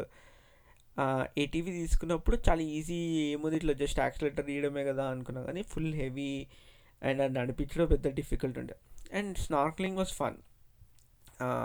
ఏటీవీ 1.38 1.72
తీసుకున్నప్పుడు 1.72 2.38
చాలా 2.50 2.64
ఈజీ 2.78 2.98
ఏముంది? 3.34 3.56
ఇట్లా 3.56 3.74
జస్ట్ 3.74 4.00
యాక్సిలేటర్ 4.00 4.46
తీయడమే 4.46 4.84
కదా 4.86 5.06
అనుకున్నా. 5.14 5.42
కానీ 5.44 5.62
ఫుల్ 5.72 5.94
హెవీ 5.94 6.32
అండ్ 7.02 7.22
అది 7.22 7.34
నడిపించడం 7.40 7.86
పెద్ద 7.86 8.08
డిఫికల్ట్ 8.16 8.58
ఉండే. 8.60 8.76
అండ్ 9.14 9.38
స్నార్క్లింగ్ 9.38 9.98
వాజ్ 9.98 10.14
ఫన్ 10.14 10.38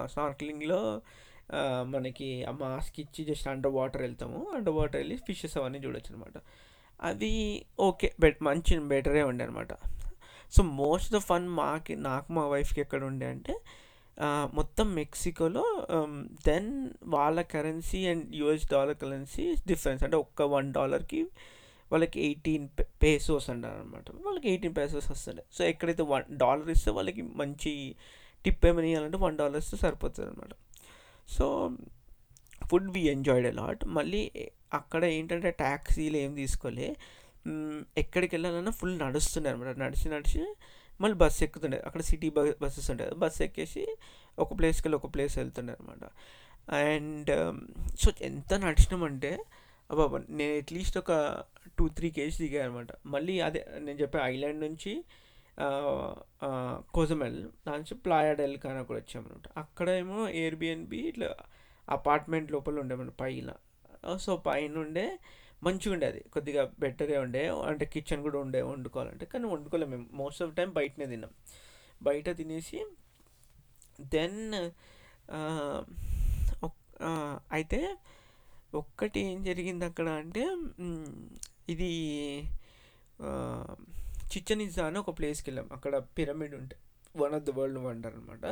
స్నార్క్లింగ్లో 0.06 0.80
మనకి 1.84 2.28
ఆ 2.44 2.52
మాస్క్ 2.60 3.00
ఇచ్చి 3.00 3.22
జస్ట్ 3.24 3.48
అండర్ 3.48 3.72
వాటర్ 3.72 4.02
వెళ్తాము. 4.02 4.38
అండర్ 4.56 4.74
వాటర్ 4.74 4.96
వెళ్ళి 4.96 5.16
ఫిషెస్ 5.26 5.56
అవన్నీ 5.58 5.78
చూడొచ్చు 5.78 6.10
అనమాట 6.14 6.36
అది 7.00 7.32
ఓకే 7.80 8.08
బెట్ 8.20 8.40
మంచి 8.42 8.74
బెటరే 8.92 9.22
ఉండే 9.22 9.44
అనమాట 9.44 9.72
సో 10.52 10.62
మోస్ట్ 10.62 11.10
ద 11.12 11.18
ఫన్ 11.28 11.48
మాకి 11.48 11.94
నాకు 12.08 12.28
మా 12.32 12.44
వైఫ్కి 12.48 12.80
ఎక్కడ 12.80 13.02
ఉండే 13.04 13.26
అంటే 13.26 13.54
మొత్తం 14.54 14.94
మెక్సికోలో 14.94 15.86
దెన్ 16.46 16.90
వాళ్ళ 17.02 17.42
currency 17.42 18.06
and 18.06 18.36
US 18.36 18.70
dollar 18.70 18.96
currency 18.96 19.54
difference 19.66 20.04
అంటే 20.04 20.16
ఒక్క 20.16 20.42
వన్ 20.42 20.72
డాలర్కి 20.72 21.22
వాళ్ళకి 21.92 22.20
ఎయిటీన్ 22.20 22.68
పేసోస్ 23.02 23.50
అంటారు 23.50 23.78
అనమాట 23.78 24.04
వాళ్ళకి 24.10 24.48
ఎయిటీన్ 24.48 24.76
పేసోస్ 24.76 25.10
వస్తుండే 25.10 25.44
సో 25.52 25.64
ఎక్కడైతే 25.64 26.02
వన్ 26.02 26.36
డాలర్ 26.36 26.70
ఇస్తే 26.70 26.90
వాళ్ళకి 26.90 27.22
మంచి 27.22 27.96
టిప్ 28.44 28.66
ఏమని 28.66 28.90
ఇవ్వాలంటే 28.90 29.16
వన్ 29.16 29.38
డాలర్ 29.38 29.56
ఇస్తే 29.56 29.76
సరిపోతుంది 29.76 30.30
అనమాట 30.30 30.50
so 31.28 31.70
food 32.70 32.90
we 32.90 33.00
enjoyed 33.00 33.46
a lot 33.46 33.84
మళ్ళీ 33.84 34.32
అక్కడ 34.74 35.04
ఏంటంటే 35.04 35.50
ట్యాక్సీలు 35.50 36.16
ఏం 36.16 36.34
తీసుకోలే. 36.34 36.96
ఎక్కడికి 37.98 38.36
వెళ్ళాలన్నా 38.36 38.70
ఫుల్ 38.70 38.98
నడుస్తున్నాయి 38.98 39.56
అనమాట 39.56 39.76
నడిచి 39.76 40.10
నడిచి 40.10 40.54
మళ్ళీ 41.00 41.16
బస్సు 41.18 41.44
ఎక్కుతుండే. 41.44 41.78
అక్కడ 41.78 42.00
సిటీ 42.00 42.30
బస్సెస్ 42.62 42.90
ఉంటాయి 42.90 43.10
బస్సు 43.14 43.42
ఎక్కేసి 43.42 43.96
ఒక 44.38 44.58
ప్లేస్కి 44.58 44.88
వెళ్ళి 44.88 44.96
ఒక 44.96 45.14
ప్లేస్ 45.14 45.38
వెళ్తుండే 45.38 45.72
అనమాట 45.72 46.04
అండ్ 46.74 47.30
సో 48.00 48.12
ఎంత 48.20 48.54
నడిచినామంటే 48.54 49.32
అబ్బా 49.90 50.20
నేను 50.30 50.56
అట్లీస్ట్ 50.56 50.98
ఒక 50.98 51.12
టూ 51.78 51.88
త్రీ 51.88 52.10
కేజీస్ 52.10 52.38
దిగాను 52.38 52.68
అనమాట 52.68 52.88
మళ్ళీ 53.06 53.40
అదే 53.40 53.66
నేను 53.78 53.98
చెప్పే 54.00 54.18
ఐలాండ్ 54.22 54.60
నుంచి 54.60 55.04
కోజమెల్ 56.94 57.36
దాని 57.66 57.78
నుంచి 57.78 57.94
ప్లాయా 57.94 58.32
డెల్ 58.32 58.56
కూడా 58.58 58.98
వచ్చామన్నమాట. 58.98 59.58
అక్కడ 59.58 59.88
ఏమో 59.90 60.28
ఎయిర్బిఎన్బి 60.28 60.96
ఇట్లా 60.96 61.28
అపార్ట్మెంట్ 61.88 62.52
లోపల 62.52 62.80
ఉండేమన్నమాట 62.80 63.20
పైన. 63.20 63.50
సో 64.16 64.36
పైన 64.36 64.78
ఉండే 64.78 65.18
మంచిగా 65.66 65.92
ఉండేది 65.96 66.20
కొద్దిగా 66.34 66.62
బెటరే 66.80 67.16
ఉండే 67.24 67.42
అంటే 67.68 67.84
కిచెన్ 67.92 68.22
కూడా 68.26 68.38
ఉండే 68.44 68.60
వండుకోవాలంటే. 68.70 69.24
కానీ 69.32 69.46
వండుకోలేము 69.52 69.90
మేము. 69.94 70.06
మోస్ట్ 70.20 70.42
ఆఫ్ 70.42 70.54
టైం 70.56 70.70
బయటనే 70.78 71.06
తిన్నాం. 71.12 71.32
బయట 72.02 72.28
తినేసి 72.38 72.78
దెన్ 74.14 74.38
అయితే 77.56 77.80
ఒక్కటి 78.74 79.20
ఏం 79.30 79.40
జరిగింది 79.44 79.84
అక్కడ 79.84 80.08
అంటే 80.22 80.44
ఇది 81.68 81.90
చిచెన్ 84.32 84.62
ఇజా 84.62 84.84
అని 84.86 84.98
ఒక 84.98 85.12
ప్లేస్కి 85.18 85.46
వెళ్ళాం. 85.50 85.68
అక్కడ 85.72 85.94
పిరమిడ్ 86.18 86.54
ఉంటాయి 86.60 86.80
one 87.22 87.34
of 87.38 87.44
the 87.48 87.52
world 87.58 87.80
wonder 87.86 88.14
అనమాట 88.14 88.46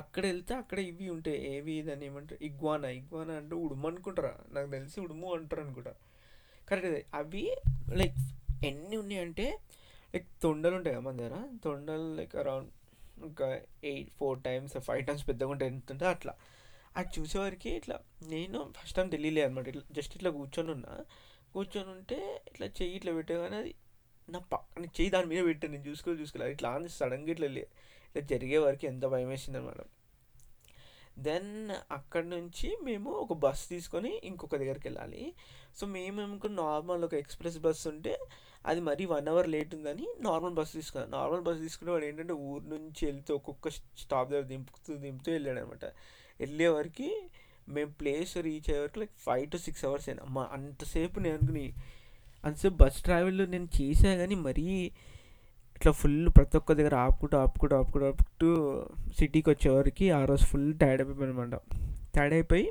అక్కడ 0.00 0.22
వెళ్తే 0.26 0.52
అక్కడ 0.54 0.78
ఇవి 0.90 1.06
ఉంటాయి. 1.10 1.38
ఏవి 1.54 1.74
దాన్ని 1.82 2.06
ఏమంటారు? 2.06 2.40
ఇగ్వానా 2.44 2.88
ఇగ్వానా 3.00 3.34
అంటే 3.40 3.54
ఉడుము 3.64 3.86
అనుకుంటారా? 3.88 4.32
నాకు 4.54 4.68
తెలిసి 4.70 4.96
ఉడుము 5.00 5.28
అంటారు 5.34 5.62
అనుకుంటా. 5.64 5.92
కరెక్ట్ 6.70 7.06
అవి 7.14 7.54
లైక్ 7.92 8.16
ఎన్ని 8.64 8.96
ఉన్నాయంటే 8.96 9.58
లైక్ 10.14 10.26
తొండలు 10.42 10.76
ఉంటాయి 10.76 10.96
కదా 10.96 11.04
మన 11.04 11.16
దగ్గర. 11.16 11.58
తొండలు 11.64 12.14
లైక్ 12.14 12.36
అరౌండ్ 12.36 12.70
ఇంకా 13.24 13.60
eight 13.84 14.10
four 14.10 14.42
times 14.42 14.78
five 14.78 15.06
times 15.06 15.28
పెద్దగా 15.28 15.48
ఉంటాయి. 15.48 15.72
ఎంత 15.72 15.92
ఉంటే 15.92 16.06
అట్లా. 16.06 16.34
అది 16.96 17.20
చూసేవారికి 17.20 17.70
ఇట్లా 17.70 17.98
నేను 18.28 18.72
ఫస్ట్ 18.76 18.96
టైం 18.96 19.08
తెలియలేదు 19.08 19.46
అనమాట. 19.46 19.68
ఇట్లా 19.68 19.82
జస్ట్ 19.92 20.16
ఇట్లా 20.16 20.30
కూర్చొని 20.30 20.70
ఉన్నా. 20.70 21.04
కూర్చొని 21.54 21.90
ఉంటే 21.90 22.42
ఇట్లా 22.52 22.66
చెయ్యి 22.66 22.96
ఇట్లా 22.96 23.12
పెట్టగానే 23.12 23.56
అది 23.56 23.74
నా 24.28 24.38
పక్కన 24.38 24.84
చెయ్యి 24.84 25.10
దాని 25.10 25.26
మీద 25.26 25.44
పెట్టాను. 25.44 25.74
నేను 25.74 25.88
చూసుకోవాలి 25.88 26.22
చూసుకోలేదు. 26.22 26.52
ఇట్లా 26.52 26.70
అని 26.70 26.88
సడన్గా 26.88 27.30
ఇట్లా 27.30 27.46
ఇట్లా 27.46 28.20
జరిగే 28.20 28.58
వరకు 28.58 28.86
ఎంత 28.86 29.06
భయం 29.06 29.28
వేసింది 29.28 29.58
అనమాట. 29.58 29.80
దెన్ 31.18 31.70
అక్కడ 31.92 32.24
నుంచి 32.24 32.78
మేము 32.82 33.10
ఒక 33.10 33.32
బస్ 33.32 33.68
తీసుకొని 33.68 34.20
ఇంకొక 34.24 34.56
దగ్గరికి 34.56 34.88
వెళ్ళాలి 34.88 35.34
సో 35.76 35.86
మేము 35.86 36.22
అనుకున్న 36.22 36.60
నార్మల్ 36.60 37.04
ఒక 37.04 37.14
ఎక్స్ప్రెస్ 37.14 37.58
బస్ 37.58 37.86
ఉంటే 37.86 38.18
అది 38.66 38.80
మరీ 38.80 39.04
వన్ 39.04 39.28
అవర్ 39.28 39.48
లేట్ 39.48 39.74
ఉందని 39.74 40.06
నార్మల్ 40.20 40.54
బస్ 40.54 40.72
తీసుకున్నాను 40.72 41.18
నార్మల్ 41.18 41.40
బస్ 41.40 41.58
తీసుకునే 41.58 41.90
వాడు 41.90 42.04
ఏంటంటే 42.04 42.32
ఊరు 42.32 42.64
నుంచి 42.64 43.06
వెళ్తే 43.06 43.32
ఒక్కొక్క 43.32 43.68
స్టాప్ 43.68 44.30
దగ్గర 44.30 44.42
దింపుతూ 44.42 44.94
దింపుతూ 44.94 45.32
వెళ్ళాడు 45.32 45.60
అనమాట 45.60 45.84
వెళ్ళే 46.40 47.28
మేము 47.68 47.92
ప్లేస్ 47.92 48.36
రీచ్ 48.36 48.70
అయ్యే 48.70 48.80
వరకు 48.80 48.98
like 48.98 49.10
five 49.18 49.50
to 49.50 49.56
six 49.56 49.84
hours 49.84 50.08
అయినా. 50.08 50.22
అమ్మ 50.22 50.38
అంతసేపు 50.38 51.20
నేను 51.20 51.36
అనుకుని 51.36 51.72
అంతసేపు 52.44 52.74
బస్ 52.74 53.02
ట్రావెల్ 53.02 53.50
నేను 53.50 53.68
చేసా 53.80 54.14
కానీ 54.14 54.34
మరీ 54.34 54.92
ఇట్లా 55.76 55.92
ఫుల్ 56.00 56.28
ప్రతి 56.36 56.56
ఒక్క 56.56 56.72
దగ్గర 56.78 56.94
ఆపుకుంటూ 57.06 57.36
ఆపుకుంటూ 57.38 57.74
ఆపుకుంటూ 57.80 58.06
ఆపుకుంటూ 58.10 58.48
సిటీకి 59.18 59.48
వచ్చేవరకు 59.50 60.06
ఆ 60.18 60.22
రోజు 60.30 60.44
ఫుల్ 60.52 60.70
టైర్డ్ 60.82 61.02
అయిపోయి 61.02 61.28
అనమాట 61.28 61.54
టైర్డ్ 62.16 62.34
అయిపోయి 62.38 62.66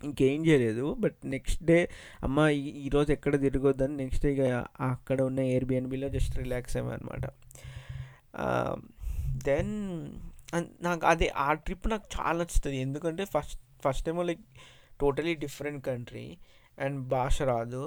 ఇంకేం 0.00 0.40
చేయలేదు. 0.46 0.84
బట్ 1.02 1.16
నెక్స్ట్ 1.34 1.62
డే 1.64 1.78
అమ్మ 2.24 2.38
ఈరోజు 2.86 3.10
ఎక్కడ 3.12 3.34
తిరగొద్దని 3.44 3.96
నెక్స్ట్ 4.02 4.24
డే 4.24 4.30
ఇక 4.34 4.42
అక్కడ 4.80 5.18
ఉన్న 5.22 5.40
ఎయిర్బిఎన్బిలో 5.52 6.08
జస్ట్ 6.16 6.34
రిలాక్స్ 6.38 6.76
అయ్యామన్నమాట 6.76 7.24
దెన్ 9.46 9.72
నాకు 10.82 11.06
అదే 11.06 11.26
ఆ 11.36 11.48
ట్రిప్ 11.64 11.88
నాకు 11.88 12.06
చాలా 12.16 12.36
నచ్చుతుంది. 12.38 12.76
ఎందుకంటే 12.80 13.24
first 13.24 13.58
first 13.84 14.04
time 14.06 14.20
like 14.26 14.44
totally 15.00 15.34
different 15.44 15.80
country 15.86 16.26
and 16.78 16.98
భాష 17.14 17.42
రాదు. 17.42 17.82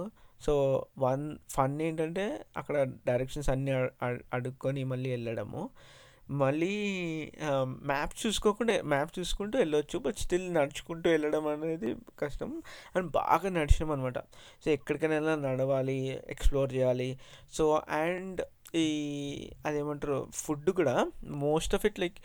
సో 0.46 0.54
వన్ 0.98 1.24
ఫన్ 1.50 1.76
ఏంటంటే 1.82 2.26
అక్కడ 2.58 2.78
డైరెక్షన్స్ 3.08 3.50
అన్నీ 3.50 3.74
అడుక్కొని 4.34 4.84
మళ్ళీ 4.84 5.10
వెళ్ళడము. 5.10 5.64
మళ్ళీ 6.42 6.76
మ్యాప్ 7.92 8.14
చూసుకోకుండా 8.22 8.76
మ్యాప్ 8.94 9.12
చూసుకుంటూ 9.20 9.56
వెళ్ళొచ్చు 9.60 9.98
బట్ 10.00 10.18
స్టిల్ 10.24 10.46
నడుచుకుంటూ 10.54 11.08
వెళ్ళడం 11.10 11.46
అనేది 11.48 11.90
కష్టం. 12.20 12.52
అండ్ 12.96 13.10
బాగా 13.12 13.50
నడిచినాం 13.50 13.92
అనమాట 13.92 14.20
సో 14.66 14.68
ఎక్కడికైనా 14.72 15.36
నడవాలి 15.48 15.98
ఎక్స్ప్లోర్ 16.36 16.72
చేయాలి. 16.76 17.10
సో 17.54 17.66
అండ్ 18.04 18.42
ఈ 18.75 18.86
అదేమంటారు 19.66 20.18
ఫుడ్ 20.34 20.70
కూడా 20.70 20.96
మోస్ట్ 21.46 21.75
ఆఫ్ 21.75 21.86
ఇట్ 21.86 22.00
లైక్ 22.00 22.18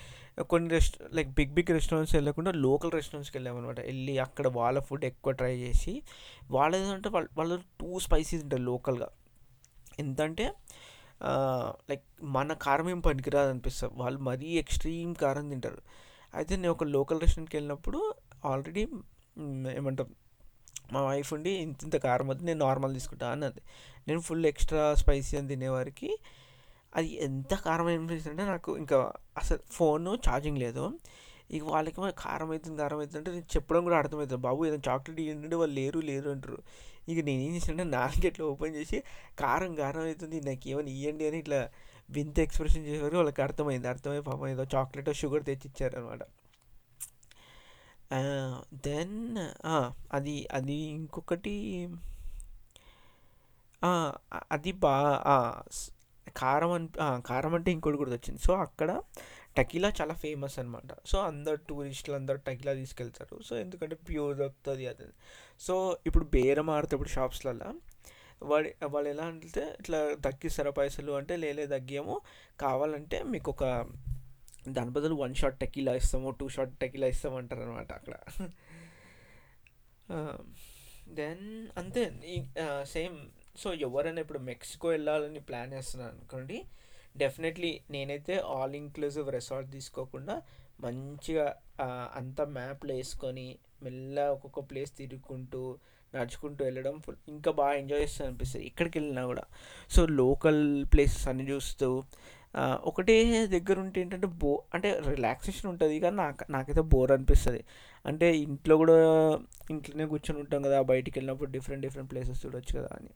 కొన్ని 0.49 0.69
rest 0.71 0.97
like 1.17 1.31
big 1.39 1.53
big 1.55 1.71
restaurants 1.71 2.15
వెళ్ళకుండా 2.15 2.53
లోకల్ 2.67 2.93
రెస్టారెంట్స్కి 2.93 3.37
వెళ్ళామన్నమాట. 3.39 3.81
వెళ్ళి 3.81 4.19
అక్కడ 4.19 4.47
వాళ్ళ 4.59 4.79
ఫుడ్ 4.81 5.05
ఎక్కువ 5.05 5.33
ట్రై 5.33 5.53
చేసి 5.59 6.03
వాళ్ళ 6.51 6.73
ఏంటంటే 6.77 7.09
వాళ్ళ 7.09 7.29
వాళ్ళు 7.39 7.57
టూ 7.81 7.91
స్పైసీస్ 7.99 8.43
ఉంటాయి 8.43 8.63
లోకల్గా. 8.63 9.09
ఎంతంటే 9.99 10.47
లైక్ 11.91 12.05
మన 12.23 12.53
కారం 12.67 12.89
ఏం 12.91 13.01
పనికిరాదు 13.01 13.51
అనిపిస్తుంది. 13.51 13.95
వాళ్ళు 14.03 14.19
మరీ 14.31 14.49
ఎక్స్ట్రీమ్ 14.63 15.15
కారం 15.15 15.49
తింటారు. 15.51 15.81
అయితే 16.35 16.53
నేను 16.57 16.73
ఒక 16.73 16.85
లోకల్ 16.97 17.21
రెస్టారెంట్కి 17.21 17.57
వెళ్ళినప్పుడు 17.57 18.01
ఆల్రెడీ 18.45 18.83
ఏమంటారు 19.79 20.11
మా 20.93 21.01
వైఫ్ 21.03 21.35
ఉండి 21.35 21.51
ఇంత 21.51 21.85
ఇంత 21.85 21.97
కారం 21.97 22.29
వద్దు 22.29 22.45
నేను 22.45 22.61
నార్మల్ 22.67 22.95
తీసుకుంటా 22.95 23.29
అన్నది. 23.29 23.61
నేను 24.09 24.21
ఫుల్ 24.21 24.47
ఎక్స్ట్రా 24.47 24.95
స్పైసీ 24.95 25.37
అని 25.37 25.49
తినేవారికి 25.49 26.19
అది 26.95 27.09
ఎంత 27.09 27.55
కారం 27.55 27.87
అంటే 27.87 28.45
నాకు 28.45 28.77
ఇంకా 28.77 29.13
అసలు 29.39 29.59
ఫోను 29.71 30.15
ఛార్జింగ్ 30.15 30.59
లేదు. 30.59 30.85
ఇక 31.51 31.65
వాళ్ళకి 31.65 32.01
కారం 32.13 32.49
అవుతుంది 32.51 32.77
కారం 32.77 32.97
అవుతుంది 32.97 33.19
అంటే 33.19 33.31
నేను 33.31 33.45
చెప్పడం 33.57 33.85
కూడా 33.85 33.97
అర్థమవుతుంది 33.97 34.43
బాబు 34.43 34.67
ఏదైనా 34.67 34.93
చాక్లెట్ 34.93 35.21
ఇవ్వండి 35.21 35.57
వాళ్ళు 35.57 35.75
లేరు 35.75 35.99
లేరు 35.99 36.31
అంటారు. 36.31 36.59
ఇక 37.09 37.19
నేను 37.25 37.41
ఏం 37.43 37.55
చేసానంటే 37.57 37.85
నాలుగు 37.85 38.27
ఇట్లా 38.27 38.47
ఓపెన్ 38.47 38.75
చేసి 38.75 39.03
కారం 39.39 39.75
కారం 39.75 40.01
అవుతుంది 40.01 40.41
నాకు 40.41 40.69
ఏమైనా 40.69 40.91
ఇవ్వండి 40.91 41.27
అని 41.29 41.39
ఇట్లా 41.39 41.71
వింత 42.11 42.39
ఎక్స్ప్రెషన్ 42.39 42.85
చేసేవారు. 42.87 43.17
వాళ్ళకి 43.17 43.43
అర్థమైంది 43.43 43.89
అర్థమై 43.89 44.21
పాపం 44.21 44.49
ఏదో 44.49 44.65
చాక్లెట్ 44.75 45.15
షుగర్ 45.15 45.45
తెచ్చి 45.45 45.71
ఇచ్చారనమాట 45.71 46.23
దెన్ 48.75 49.39
అది 50.13 50.49
అది 50.53 50.73
ఇంకొకటి 50.73 51.89
అది 54.53 54.73
బా 54.73 54.95
కారం 56.37 56.71
అని 56.73 56.89
కారం 57.27 57.55
అంటే 57.55 57.71
ఇంకోటి 57.73 57.97
కూడా 57.97 58.11
వచ్చింది 58.11 58.41
సో 58.43 58.55
అక్కడ 58.55 59.03
టకీలా 59.57 59.93
చాలా 60.01 60.15
ఫేమస్ 60.15 60.59
అనమాట 60.59 60.93
సో 61.07 61.19
అందరు 61.19 61.57
టూరిస్టులు 61.57 62.17
అందరు 62.17 62.37
టకీలా 62.37 62.73
తీసుకెళ్తారు. 62.75 63.43
సో 63.43 63.59
ఎందుకంటే 63.59 63.97
ప్యూర్ 63.97 64.37
దొరుకుతుంది 64.37 64.87
అది. 64.87 65.05
సో 65.61 65.99
ఇప్పుడు 66.07 66.25
బేరం 66.25 66.71
ఆడతాడు 66.71 67.09
షాప్స్లలో 67.09 67.75
వాడు 68.43 68.87
వాళ్ళు 68.87 69.11
ఎలా 69.11 69.25
అంటే 69.25 69.77
ఇట్లా 69.81 70.15
తగ్గిస్తారా 70.15 70.71
పైసలు 70.71 71.13
అంటే 71.13 71.37
లేలే 71.37 71.67
తగ్గాము 71.67 72.21
కావాలంటే 72.61 73.23
మీకు 73.23 73.51
ఒక 73.51 73.65
దాని 74.67 74.91
బదులు 74.91 75.15
వన్ 75.17 75.35
షాట్ 75.35 75.59
టెకీలా 75.61 75.93
ఇస్తాము 75.95 76.31
టూ 76.39 76.47
షాట్ 76.49 76.73
టెకీలా 76.81 77.09
ఇస్తాము 77.15 77.37
అంటారు 77.37 77.63
అనమాట 77.63 77.93
అక్కడ 77.93 78.15
um, 80.15 80.43
దెన్ 81.17 81.45
అంతే 81.77 82.03
సేమ్ 82.93 83.17
సో 83.57 83.69
ఎవరైనా 83.87 84.21
ఇప్పుడు 84.21 84.41
మెక్సికో 84.43 84.87
వెళ్ళాలని 84.89 85.41
ప్లాన్ 85.41 85.73
చేస్తున్నాను 85.73 86.13
అనుకోండి 86.13 86.57
డెఫినెట్లీ 87.17 87.71
నేనైతే 87.91 88.35
ఆల్ 88.55 88.75
ఇంక్లూజివ్ 88.75 89.29
రిసార్ట్ 89.31 89.69
తీసుకోకుండా 89.73 90.35
మంచిగా 90.81 91.47
అంతా 92.15 92.45
మ్యాప్లో 92.57 92.95
వేసుకొని 92.95 93.47
మెల్ల 93.83 94.27
ఒక్కొక్క 94.29 94.61
ప్లేస్ 94.71 94.93
తిరుగుకుంటూ 94.99 95.63
నడుచుకుంటూ 96.13 96.61
వెళ్ళడం 96.65 96.97
ఫుల్ 97.01 97.21
ఇంకా 97.29 97.51
బాగా 97.51 97.75
ఎంజాయ్ 97.75 98.03
చేస్తూ 98.03 98.23
అనిపిస్తుంది 98.25 98.65
ఎక్కడికి 98.67 98.97
వెళ్ళినా 98.99 99.23
కూడా. 99.27 99.45
సో 99.91 100.03
లోకల్ 100.21 100.63
ప్లేసెస్ 100.85 101.27
అన్ని 101.29 101.47
చూస్తూ 101.51 101.89
ఒకటే 102.85 103.47
దగ్గర 103.47 103.77
ఉంటే 103.81 104.01
ఏంటంటే 104.01 104.29
బో 104.43 104.51
అంటే 104.75 104.89
రిలాక్సేషన్ 105.09 105.69
ఉంటుంది 105.71 105.97
కానీ 106.01 106.17
నాకు 106.17 106.45
నాకైతే 106.53 106.81
బోర్ 106.93 107.13
అనిపిస్తుంది. 107.13 107.63
అంటే 108.05 108.27
ఇంట్లో 108.37 108.75
కూడా 108.77 108.97
ఇంట్లోనే 109.71 110.07
కూర్చొని 110.07 110.39
ఉంటాం 110.41 110.61
కదా 110.63 110.79
బయటికి 110.83 111.15
వెళ్ళినప్పుడు 111.19 111.51
డిఫరెంట్ 111.51 111.83
డిఫరెంట్ 111.87 112.11
ప్లేసెస్ 112.13 112.41
చూడొచ్చు 112.47 112.75
కదా 112.79 112.91
అని. 112.99 113.13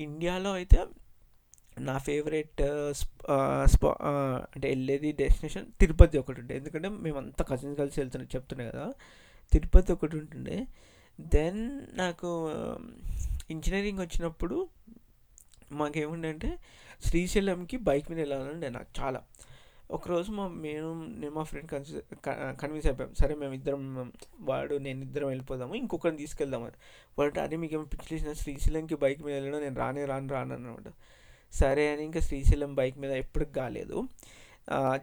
ఇండియాలో 0.00 0.52
అయితే 0.52 0.78
నా 1.80 1.94
ఫేవరెట్ 1.98 2.60
స్పా 3.72 3.90
అంటే 4.54 4.66
వెళ్ళేది 4.68 5.12
డెస్టినేషన్ 5.12 5.66
తిరుపతి 5.80 6.18
ఒకటి 6.18 6.38
ఉండే. 6.40 6.56
ఎందుకంటే 6.56 6.88
మేమంతా 6.88 7.42
కజిన్స్ 7.44 7.78
కలిసి 7.78 8.00
వెళ్తున్నాం 8.00 8.28
చెప్తున్నాయి 8.36 8.70
కదా 8.70 8.86
తిరుపతి 9.52 9.92
ఒకటి 9.92 10.16
ఉంటుండే. 10.16 10.56
దెన్ 11.34 11.62
నాకు 11.98 12.30
ఇంజనీరింగ్ 13.50 14.00
వచ్చినప్పుడు 14.00 14.56
మాకేముండే 15.72 16.28
అంటే 16.28 16.50
శ్రీశైలంకి 17.02 17.76
బైక్ 17.76 18.10
మీద 18.10 18.18
వెళ్ళాలంటే 18.18 18.68
నాకు 18.68 18.90
చాలా. 19.00 19.20
ఒకరోజు 19.90 20.30
మా 20.32 20.48
మేము 20.48 20.88
నేను 21.20 21.32
మా 21.34 21.42
ఫ్రెండ్ 21.42 21.70
కన్సి 21.70 22.00
కన్విన్స్ 22.60 22.86
అయిపోయాం. 22.86 23.14
సరే 23.14 23.34
మేము 23.34 23.54
ఇద్దరం 23.54 24.12
వాడు 24.40 24.74
నేను 24.74 25.00
ఇద్దరం 25.02 25.28
వెళ్ళిపోదాము 25.28 25.74
ఇంకొకరిని 25.74 26.18
తీసుకెళ్దామని 26.18 26.76
వాడు 27.18 27.40
అదే 27.40 27.56
మీకు 27.56 27.74
ఏమో 27.74 27.84
పిచ్చిన 27.84 28.32
శ్రీశైలంకి 28.32 28.94
బైక్ 28.94 29.22
మీద 29.22 29.34
వెళ్ళడం 29.34 29.60
నేను 29.60 29.76
రానే 29.76 30.04
రాను 30.04 30.28
రాను 30.28 30.54
అనమాట 30.54 30.88
సరే 31.52 31.92
అని 31.92 32.04
ఇంకా 32.04 32.20
శ్రీశైలం 32.20 32.74
బైక్ 32.74 32.98
మీద 32.98 33.10
ఎప్పటికి 33.10 33.52
కాలేదు. 33.52 33.98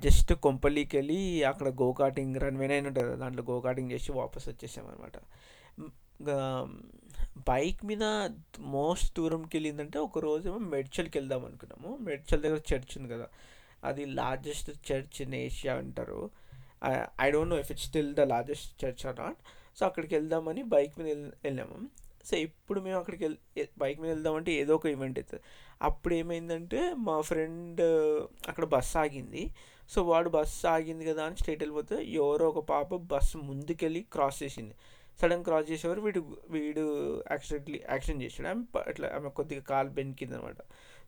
జస్ట్ 0.03 0.33
కొంపల్లికి 0.33 0.97
వెళ్ళి 0.97 1.43
అక్కడ 1.43 1.67
గో 1.67 1.91
కార్టింగ్ 1.93 2.35
రన్వే 2.35 2.67
నైన్ 2.67 2.87
ఉంటుంది 2.87 3.15
దాంట్లో 3.15 3.43
గోకాటింగ్ 3.49 3.91
చేసి 3.91 4.11
వాపస్ 4.11 4.47
వచ్చేసాం 4.49 4.85
అనమాట 4.87 5.17
బైక్ 7.37 7.85
మీద 7.85 8.03
మోస్ట్ 8.59 9.17
దూరంకి 9.17 9.57
వెళ్ళిందంటే 9.57 9.99
ఒక 9.99 10.19
రోజు 10.19 10.49
ఏమో 10.49 10.57
మెడ్చల్కి 10.57 11.17
వెళ్దాం 11.17 11.45
అనుకున్నాము. 11.45 11.97
మెడ్చల్ 11.97 12.41
దగ్గర 12.41 12.59
చర్చ్ 12.73 12.97
ఉంది 12.97 13.13
కదా. 13.13 13.27
అది 13.83 14.05
లార్జెస్ట్ 14.05 14.91
చర్చ్ 14.91 15.21
ఇన్ 15.21 15.33
ఏషియా 15.33 15.75
అంటారు. 15.75 16.29
I 17.21 17.31
don't 17.31 17.49
know 17.49 17.59
if 17.59 17.71
it's 17.71 17.85
still 17.85 18.15
the 18.15 18.19
largest 18.19 18.85
church 18.85 19.07
or 19.07 19.19
not. 19.19 19.37
So 19.79 19.85
అక్కడికి 19.85 20.15
వెళ్దామని 20.15 20.63
బైక్ 20.63 20.99
మీద 20.99 21.17
వెళ్ళాము. 21.17 22.05
సో 22.25 22.37
ఇప్పుడు 22.37 22.81
మేము 22.81 22.99
అక్కడికి 22.99 23.25
వెళ్ 23.25 23.67
బైక్ 23.77 23.99
మీద 23.99 24.11
వెళ్దామంటే 24.11 24.51
ఏదో 24.51 24.75
ఒక 24.75 24.85
ఈవెంట్ 24.85 25.19
అవుతుంది 25.19 25.43
అప్పుడు 25.81 26.13
ఏమైందంటే 26.13 26.93
మా 26.93 27.21
ఫ్రెండ్ 27.21 27.81
అక్కడ 28.47 28.65
బస్ 28.65 28.97
ఆగింది. 28.97 29.53
సో 29.89 30.03
వాడు 30.03 30.29
బస్సు 30.29 30.67
ఆగింది 30.67 31.05
కదా 31.05 31.23
అని 31.23 31.37
స్టేట్ 31.37 31.63
వెళ్ళిపోతే 31.63 32.05
ఎవరో 32.05 32.49
ఒక 32.49 32.63
పాప 32.63 32.95
బస్సు 32.95 33.37
ముందుకెళ్ళి 33.37 34.05
క్రాస్ 34.13 34.43
చేసింది. 34.43 34.75
సడన్ 35.21 35.43
క్రాస్ 35.43 35.67
చేసేవారు. 35.71 36.01
వీడు 36.01 36.21
వీడు 36.49 36.83
యాక్సిడెంట్లీ 37.31 37.77
యాక్సిడెంట్ 37.89 38.23
చేసాడు 38.23 38.47
ఆమె 38.49 38.63
అట్లా 38.91 39.07
ఆమె 39.17 39.29
కొద్దిగా 39.29 39.63
కాలు 39.71 39.89
బెనికింది 39.89 40.35
అనమాట 40.37 40.61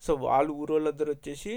సో 0.05 0.11
వాళ్ళు 0.25 0.51
ఊరోళ్ళందరూ 0.53 1.09
వచ్చేసి 1.13 1.53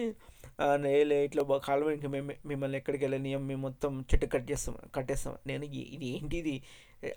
నేలే 0.85 1.19
ఇట్లా 1.25 1.43
కాలు 1.69 1.85
బెనికి 1.85 2.09
మేము 2.15 2.33
మిమ్మల్ని 2.47 2.79
ఎక్కడికి 2.79 3.05
వెళ్ళనియం 3.05 3.43
మేము 3.47 3.63
మొత్తం 3.63 3.93
చెట్టు 4.11 4.27
కట్ 4.35 4.47
చేస్తాం 4.51 4.77
కట్టేస్తాం. 4.97 5.35
నేను 5.47 5.65
ఇది 5.97 6.09
ఏంటి 6.17 6.37
ఇది? 6.43 6.57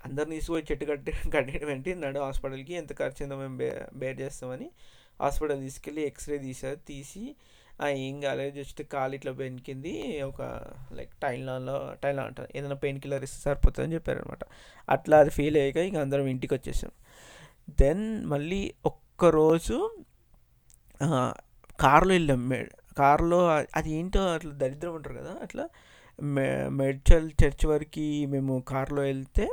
అందరిని 0.06 0.36
తీసుకుపోయి 0.36 0.66
చెట్టు 0.72 0.86
కట్టి 0.86 1.12
కట్టడం 1.36 1.70
ఏంటి? 1.70 1.92
నడు 1.96 2.20
హాస్పిటల్కి 2.20 2.74
ఎంత 2.74 2.92
ఖర్చు 3.00 3.22
అయిందో 3.22 3.38
మేము 3.38 3.58
బే 3.58 3.70
బేర్ 3.94 4.18
చేస్తామని 4.22 4.68
హాస్పిటల్ 5.22 5.62
తీసుకెళ్ళి 5.62 6.02
ఎక్స్రే 6.10 6.38
తీసారు 6.38 6.76
తీసి 6.76 7.24
ఏం 8.06 8.16
కాలేదు. 8.22 8.54
జస్ట్ 8.60 8.82
కాలు 8.94 9.14
ఇట్లా 9.16 9.32
బెనికింది 9.40 9.94
ఒక 10.24 10.42
లైక్ 10.98 11.14
టైలాన్లో 11.24 11.78
టైలాన్ 12.04 12.28
అంటారు. 12.28 12.50
ఏదైనా 12.58 12.78
పెయిన్ 12.84 13.00
కిల్లర్ 13.04 13.24
ఇస్తే 13.28 13.40
సరిపోతుందని 13.48 13.94
చెప్పారనమాట 13.94 14.44
అట్లా 14.90 15.18
అది 15.24 15.32
ఫీల్ 15.38 15.58
అయ్యాక 15.58 15.80
ఇంక 15.90 16.00
అందరం 16.06 16.28
ఇంటికి 16.34 16.54
వచ్చేసాం 16.54 16.94
దెన్ 17.82 18.04
మళ్ళీ 18.26 18.62
ఒక్కరోజు 18.86 19.78
కార్లో 21.80 22.14
వెళ్ళాం. 22.14 22.42
మే 22.50 22.60
కార్లో 22.98 23.40
అది 23.76 23.90
ఏంటో 24.00 24.22
అట్లా 24.34 24.54
దరిద్రం 24.54 24.94
ఉంటారు 24.96 25.16
కదా 25.22 25.34
అట్లా 25.46 25.66
మె 26.36 26.46
మెడ్చల్ 26.80 27.28
చర్చ్ 27.42 27.66
వరకు 27.66 28.08
మేము 28.34 28.54
కార్లో 28.72 29.02
వెళ్తే 29.02 29.46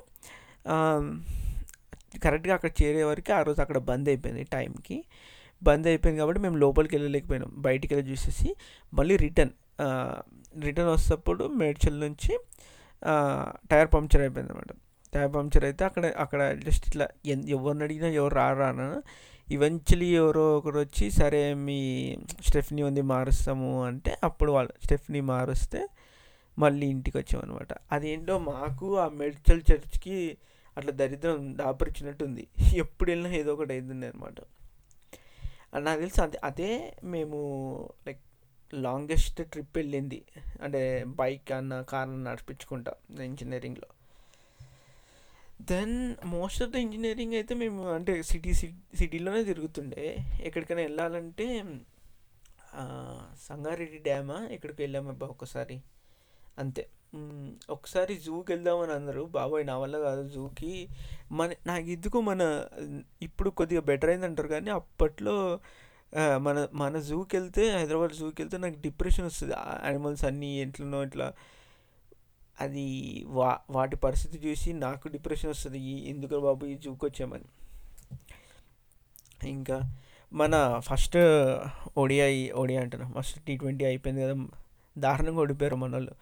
కరెక్ట్గా 2.25 2.55
అక్కడ 2.55 2.71
చేరే 2.83 3.03
వరకు 3.05 3.33
ఆ 3.33 3.43
రోజు 3.43 3.61
అక్కడ 3.61 3.79
బంద్ 3.91 4.09
అయిపోయింది 4.09 4.45
టైంకి. 4.55 4.97
బంద్ 5.63 5.87
అయిపోయింది 5.89 6.21
కాబట్టి 6.21 6.41
మేము 6.41 6.57
లోపలికి 6.59 6.95
వెళ్ళలేకపోయినాం. 6.97 7.51
బయటికి 7.63 7.93
వెళ్ళి 7.93 8.11
చూసేసి 8.13 8.49
మళ్ళీ 8.93 9.17
రిటర్న్ 9.25 9.53
రిటర్న్ 10.61 10.91
వస్తేప్పుడు 10.93 11.45
మేడ్చల్ 11.59 11.99
నుంచి 12.01 12.33
టైర్ 13.71 13.91
పంక్చర్ 13.93 14.23
అయిపోయింది 14.23 14.53
అనమాట 14.53 14.73
టైర్ 15.13 15.31
పంక్చర్ 15.35 15.65
అయితే 15.65 15.83
అక్కడ 15.87 16.05
అక్కడ 16.25 16.41
జస్ట్ 16.65 16.85
ఇట్లా 16.89 17.07
ఎన్- 17.27 17.47
ఎవరిని 17.55 17.85
అడిగినా 17.87 18.09
ఎవరు 18.19 18.35
రారా 18.37 18.67
అన్న 18.69 18.85
ఈవెన్చువలీ 19.49 20.09
ఎవరో 20.19 20.45
ఒకరు 20.57 20.79
వచ్చి 20.83 21.07
సరే 21.17 21.41
మీ 21.65 21.79
స్టెఫ్నీ 22.47 22.83
ఉంది 22.89 23.03
మారుస్తాము 23.09 23.71
అంటే 23.85 24.13
అప్పుడు 24.23 24.51
వాళ్ళు 24.53 24.73
స్టెఫ్నీ 24.85 25.21
మారుస్తే 25.31 25.81
మళ్ళీ 26.59 26.87
ఇంటికి 26.89 27.17
వచ్చామన్నమాట 27.19 27.73
అదేంటో 27.93 28.37
మాకు 28.47 28.87
ఆ 28.99 29.09
మెడ్చల్ 29.19 29.63
చర్చ్కి 29.69 30.17
అట్లా 30.77 30.93
దరిద్రం 30.99 31.39
దాపరిచినట్టుంది 31.59 32.45
ఎప్పుడు 32.77 33.09
వెళ్ళినా 33.11 33.31
ఏదో 33.37 33.53
ఒకటి 33.55 33.73
అవుతుంది 33.75 34.07
అనమాట 34.07 34.39
నాకు 35.73 36.01
తెలిసి 36.01 36.21
అదే 36.21 36.39
అదే 36.45 36.71
మేము 37.05 37.39
లైక్ 38.07 38.23
లాంగెస్ట్ 38.75 39.41
ట్రిప్ 39.53 39.77
వెళ్ళింది. 39.77 40.19
అంటే 40.63 40.83
బైక్ 41.21 41.53
అన్న 41.53 41.81
కార్ 41.83 42.11
నడిపించుకుంటా 42.25 42.93
ఇంజనీరింగ్లో 43.25 43.89
then 45.71 46.17
most 46.25 46.63
of 46.63 46.71
the 46.71 46.77
engineering 46.77 47.35
అయితే 47.35 47.55
మేము 47.55 47.81
అంటే 47.93 48.13
సిటీ 48.23 48.53
సిటీలోనే 48.55 49.43
తిరుగుతుండే. 49.45 50.05
ఎక్కడికైనా 50.41 50.83
వెళ్ళాలంటే 50.83 51.47
సంగారెడ్డి 53.49 53.99
డ్యామా 53.99 54.39
ఎక్కడికి 54.51 54.83
వెళ్ళామబ్బా 54.83 55.27
ఒకసారి. 55.27 55.77
అంతే. 56.61 56.89
ఒకసారి 57.71 58.15
జూకి 58.17 58.53
వెళ్దామని 58.53 58.93
అన్నారు. 58.93 59.23
బాబాయ్ 59.31 59.67
నా 59.67 59.79
వల్ల 59.79 59.99
కాదు 59.99 60.29
జూకి. 60.29 60.89
మన 61.33 61.51
నాకు 61.67 61.87
ఎందుకు 61.87 62.21
మన 62.21 62.65
ఇప్పుడు 63.23 63.51
కొద్దిగా 63.51 63.81
బెటర్ 63.81 64.11
అయింది 64.11 64.27
అంటారు 64.27 64.49
కానీ 64.49 64.71
అప్పట్లో 64.71 65.61
మన 66.39 66.69
మన 66.73 67.01
జూకి 67.01 67.37
వెళ్తే 67.37 67.71
హైదరాబాద్ 67.71 68.13
జూకి 68.13 68.43
వెళ్తే 68.43 68.59
నాకు 68.59 68.75
డిప్రెషన్ 68.81 69.27
వస్తుంది. 69.27 69.55
యానిమల్స్ 69.85 70.25
అన్నీ 70.25 70.61
ఎట్లనో 70.63 71.03
ఇట్లా. 71.05 71.33
అది 72.61 73.25
వా 73.27 73.59
వాటి 73.71 73.97
పరిస్థితి 73.97 74.49
చూసి 74.49 74.73
నాకు 74.73 75.09
డిప్రెషన్ 75.09 75.51
వస్తుంది. 75.51 75.79
ఎందుకు 76.09 76.41
బాబు 76.41 76.67
ఈ 76.67 76.75
జూకి 76.75 77.05
వచ్చామని 77.05 77.45
ఇంకా 79.49 79.81
మన 80.33 80.79
ఫస్ట్ 80.79 81.19
ఓడిఐ 81.99 82.51
ఓడిఐ 82.51 82.77
అంటారు 82.77 83.07
ఫస్ట్ 83.19 83.41
టీ 83.45 83.57
ట్వంటీ 83.57 83.85
అయిపోయింది 83.85 84.23
కదా. 84.23 84.47
దారుణంగా 84.99 85.41
ఓడిపోయారు 85.41 85.77
మన 85.77 85.93
వాళ్ళు 85.93 86.13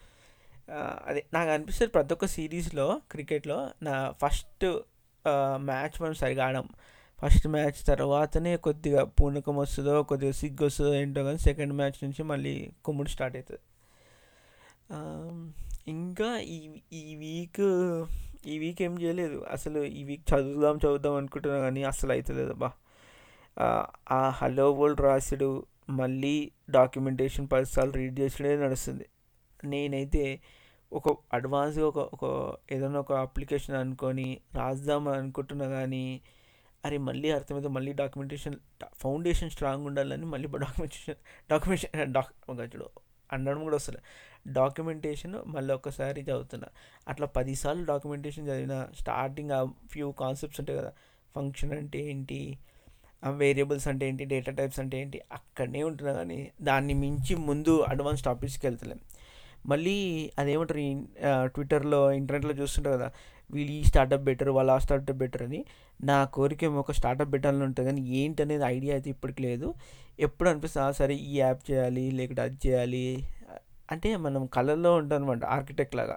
అదే 1.06 1.26
నాకు 1.32 1.50
అనిపిస్తుంది 1.50 1.92
ప్రతి 1.92 2.14
ఒక్క 2.14 2.26
సిరీస్లో 2.26 3.00
క్రికెట్లో 3.10 3.70
నా 3.82 4.10
ఫస్ట్ 4.10 4.78
మ్యాచ్ 5.56 6.02
మనం 6.02 6.14
సరిగా 6.14 6.46
ఆడాం. 6.46 6.68
ఫస్ట్ 7.22 7.48
మ్యాచ్ 7.48 7.86
తర్వాతనే 7.86 8.56
కొద్దిగా 8.56 9.04
పూనకం 9.04 9.56
వస్తుందో 9.56 10.02
కొద్దిగా 10.02 10.32
సిగ్గు 10.32 10.66
వస్తుందో 10.66 10.94
ఏంటో 10.94 11.24
కానీ 11.24 11.38
సెకండ్ 11.38 11.72
మ్యాచ్ 11.72 12.04
నుంచి 12.04 12.22
మళ్ళీ 12.22 12.70
కుమ్ముడు 12.84 13.08
స్టార్ట్ 13.08 13.36
అవుతుంది 13.36 13.60
ఇంకా 15.88 16.38
ఈ 16.38 16.70
ఈ 16.92 17.14
వీక్ 17.14 18.06
ఈ 18.46 18.58
వీక్ 18.58 18.82
ఏం 18.82 19.02
చేయలేదు. 19.02 19.46
అసలు 19.50 19.84
ఈ 19.84 20.04
వీక్ 20.04 20.34
చదువుదాం 20.34 20.76
చదువుదాం 20.76 21.14
అనుకుంటున్నా 21.14 21.58
కానీ 21.58 21.82
అసలు 21.82 22.12
అవుతలేదు 22.12 22.50
అబ్బా. 22.50 22.72
ఆ, 24.10 24.30
హలో 24.36 24.72
వరల్డ్ 24.72 25.00
రాసుడు 25.00 25.66
మళ్ళీ 25.90 26.50
డాక్యుమెంటేషన్ 26.70 27.48
పదిసార్లు 27.52 27.92
రీడ్ 27.92 28.20
చేసుడే 28.20 28.56
నడుస్తుంది. 28.56 29.06
నేనైతే 29.64 30.40
ఒక 30.92 31.16
అడ్వాన్స్గా 31.32 31.86
ఒక 31.86 31.98
ఒక 31.98 32.56
ఏదైనా 32.72 32.98
ఒక 32.98 33.12
అప్లికేషన్ 33.12 33.76
అనుకొని 33.76 34.40
రాద్దామని 34.54 35.16
అనుకుంటున్నా 35.16 35.68
కానీ 35.68 36.20
అరే 36.84 36.98
మళ్ళీ 36.98 37.30
అర్థమైతే 37.30 37.68
మళ్ళీ 37.68 37.92
డాక్యుమెంటేషన్ 37.92 38.56
ఫౌండేషన్ 38.94 39.50
స్ట్రాంగ్ 39.50 39.86
ఉండాలని 39.86 40.26
మళ్ళీ 40.26 40.48
డాక్యుమెంటేషన్ 40.48 41.16
డాక్యుమెంటేషన్ 41.50 42.12
డాక్ 42.12 42.74
చూడు 42.74 42.90
అనడం 43.32 43.62
కూడా 43.62 43.76
వస్తుంది 43.76 43.98
డాక్యుమెంటేషన్ 44.52 45.36
మళ్ళీ 45.46 45.74
ఒకసారి 45.74 46.20
చదువుతున్నా. 46.20 46.68
అట్లా 47.08 47.26
పదిసార్లు 47.26 47.84
డాక్యుమెంటేషన్ 47.84 48.48
చదివిన 48.48 48.88
స్టార్టింగ్ 48.98 49.50
ఆ 49.50 49.64
ఫ్యూ 49.64 50.12
కాన్సెప్ట్స్ 50.12 50.60
ఉంటాయి 50.60 50.78
కదా 50.78 50.92
ఫంక్షన్ 51.34 51.72
అంటే 51.72 52.10
ఏంటి 52.10 52.58
వేరియబుల్స్ 53.28 53.88
అంటే 53.88 54.08
ఏంటి 54.08 54.24
డేటా 54.24 54.52
టైప్స్ 54.52 54.80
అంటే 54.80 55.00
ఏంటి 55.00 55.20
అక్కడనే 55.32 55.82
ఉంటున్నా 55.82 56.12
కానీ 56.12 56.50
దాన్ని 56.62 56.94
మించి 56.94 57.36
ముందు 57.36 57.80
అడ్వాన్స్ 57.80 58.24
టాపిక్స్కి 58.24 58.66
వెళ్తలేం. 58.66 59.00
మళ్ళీ 59.68 59.96
అదేమంటారు 60.38 60.82
ట్విట్టర్లో 61.54 62.00
ఇంటర్నెట్లో 62.18 62.54
చూస్తుంటారు 62.60 62.96
కదా 62.96 63.08
వీళ్ళు 63.50 63.72
ఈ 63.74 63.82
స్టార్టప్ 63.84 64.24
బెటర్ 64.24 64.50
వాళ్ళు 64.56 64.72
ఆ 64.72 64.78
స్టార్టప్ 64.78 65.20
బెటర్ 65.20 65.42
అని. 65.44 65.60
నా 66.00 66.16
కోరిక 66.34 66.64
ఏమో 66.64 66.78
ఒక 66.80 66.92
స్టార్టప్ 66.98 67.30
పెట్టాలని 67.34 67.64
ఉంటుంది 67.68 67.86
కానీ 67.88 68.02
ఏంటి 68.18 68.42
అనేది 68.44 68.64
ఐడియా 68.68 68.92
అయితే 68.96 69.08
ఇప్పటికి 69.14 69.40
లేదు. 69.44 69.68
ఎప్పుడు 70.18 70.48
అనిపిస్తుంది 70.50 70.84
"ఆ, 70.86 70.98
సరే 71.00 71.14
ఈ 71.26 71.34
యాప్ 71.38 71.62
చేయాలి 71.68 72.04
లేకపోతే 72.12 72.42
అది 72.46 72.58
చేయాలి. 72.66 73.04
అంటే 73.88 74.08
మనం 74.24 74.42
కళల్లో 74.54 74.90
ఉంటాం 74.96 75.18
అనమాట 75.20 75.44
ఆర్కిటెక్ట్ 75.56 75.96
లాగా. 75.96 76.16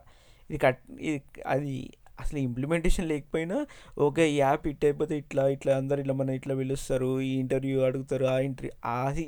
ఇది 0.49 0.59
కట్ 0.59 0.79
ఇది 1.03 1.19
అది 1.47 1.75
అసలు 2.19 2.39
ఇంప్లిమెంటేషన్ 2.39 3.07
లేకపోయినా 3.07 3.57
ఓకే 3.99 4.23
ఈ 4.27 4.37
యాప్ 4.39 4.65
ఇట్ 4.67 4.83
అయిపోతే 4.85 5.13
ఇట్లా 5.21 5.43
ఇట్లా 5.55 5.71
అందరు 5.77 5.99
ఇట్లా 6.03 6.15
మన 6.15 6.29
ఇట్లా 6.39 6.53
పిలుస్తారు 6.59 7.11
ఈ 7.21 7.33
ఇంటర్వ్యూ 7.43 7.77
అడుగుతారు 7.87 8.25
ఆ 8.27 8.37
ఇంటర్వ్యూ 8.47 8.73
అది 8.97 9.25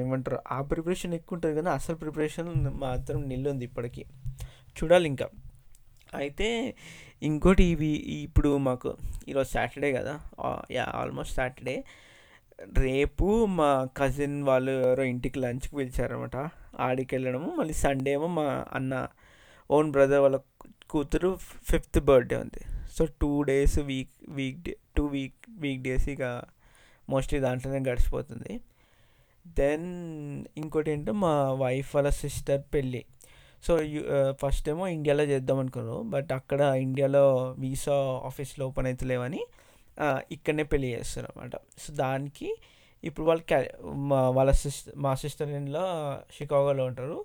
ఏమంటారు 0.00 0.38
ఆ 0.56 0.58
ప్రిపరేషన్ 0.62 1.14
ఎక్కువ 1.14 1.36
ఉంటుంది 1.36 1.54
కానీ 1.54 1.68
అసలు 1.68 1.96
ప్రిపరేషన్ 1.96 2.50
మాత్రం 2.84 3.28
నిల్లుంది 3.28 3.64
ఇప్పటికీ. 3.64 4.04
చూడాలి 4.78 5.06
ఇంకా. 5.08 5.28
అయితే 6.14 6.48
ఇంకోటి 7.22 7.64
ఇవి 7.64 7.92
ఇప్పుడు 8.26 8.56
మాకు 8.68 8.90
ఈరోజు 9.28 9.48
సాటర్డే 9.48 9.92
కదా 9.92 10.14
యా 10.76 10.84
ఆల్మోస్ట్ 11.00 11.34
సాటర్డే. 11.36 11.84
రేపు 12.78 13.46
మా 13.46 13.88
కజిన్ 13.98 14.36
వాళ్ళు 14.48 14.72
ఎవరో 14.86 15.02
ఇంటికి 15.02 15.38
లంచ్కి 15.38 15.76
పిలిచారనమాట 15.76 16.36
ఆడికి 16.86 17.14
వెళ్ళడము 17.14 17.48
మళ్ళీ 17.56 17.74
సండే 17.74 18.12
ఏమో 18.12 18.26
మా 18.26 18.64
అన్న 18.72 19.08
ఓన్ 19.70 19.90
బ్రదర్ 19.92 20.20
వాళ్ళ 20.20 20.38
కూతురు 20.90 21.30
ఫిఫ్త్ 21.70 22.00
బర్త్డే 22.00 22.36
ఉంది. 22.36 22.62
So 22.96 23.04
two 23.20 23.42
days 23.42 23.78
week 23.78 24.14
week 24.28 24.60
day 24.62 24.76
two 24.96 25.06
week 25.06 25.50
week 25.58 25.82
days 25.82 26.08
ఇక 26.08 26.42
మోస్ట్లీ 27.10 27.40
దాంట్లోనే 27.40 27.90
గడిచిపోతుంది. 27.90 28.52
దెన్ 29.44 29.88
ఇంకోటి 30.62 30.90
ఏంటో 30.94 31.12
మా 31.24 31.32
వైఫ్ 31.64 31.90
వాళ్ళ 31.96 32.10
సిస్టర్ 32.22 32.62
పెళ్ళి. 32.74 33.02
సో 33.66 33.72
ఫస్ట్ 34.42 34.66
ఏమో 34.72 34.84
ఇండియాలో 34.96 35.24
చేద్దాం 35.32 35.58
అనుకున్నారు 35.62 35.98
బట్ 36.14 36.30
అక్కడ 36.38 36.60
ఇండియాలో 36.86 37.24
వీసా 37.62 37.94
ఆఫీస్లో 38.30 38.64
ఓపెన్ 38.70 38.88
అవుతలేవని 38.90 39.42
ఇక్కడనే 40.36 40.64
పెళ్ళి 40.72 40.88
చేస్తారు 40.94 41.28
అనమాట 41.30 41.56
సో 41.82 41.90
దానికి 42.02 42.48
ఇప్పుడు 43.08 43.24
వాళ్ళు 43.28 43.44
క్యా 43.50 43.58
మా 44.10 44.18
వాళ్ళ 44.36 44.50
సిస్టర్ 44.62 44.94
మా 45.04 45.12
సిస్టర్ 45.22 45.50
ఇంట్లో 45.60 45.84
షికాగోలో 46.36 46.84
ఉంటారు. 46.90 47.18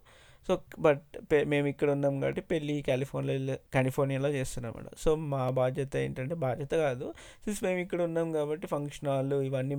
సో 0.47 0.53
బట్ 0.85 1.05
మేము 1.51 1.67
ఇక్కడ 1.71 1.89
ఉన్నాం 1.95 2.13
కాబట్టి 2.21 2.41
పెళ్ళి 2.51 2.75
కాలిఫోర్నియా 2.89 3.55
కాలిఫోర్నియాలో 3.75 4.29
చేస్తున్నాం 4.37 4.73
అనమాట 4.77 4.95
సో 5.03 5.09
మా 5.33 5.41
బాధ్యత 5.59 5.95
ఏంటంటే 6.05 6.35
బాధ్యత 6.45 6.73
కాదు. 6.85 7.07
సిన్స్ 7.43 7.61
మేము 7.67 7.79
ఇక్కడ 7.85 8.01
ఉన్నాం 8.09 8.27
కాబట్టి 8.37 8.67
ఫంక్షన్ 8.73 9.09
హాల్ 9.13 9.35
ఇవన్నీ 9.49 9.77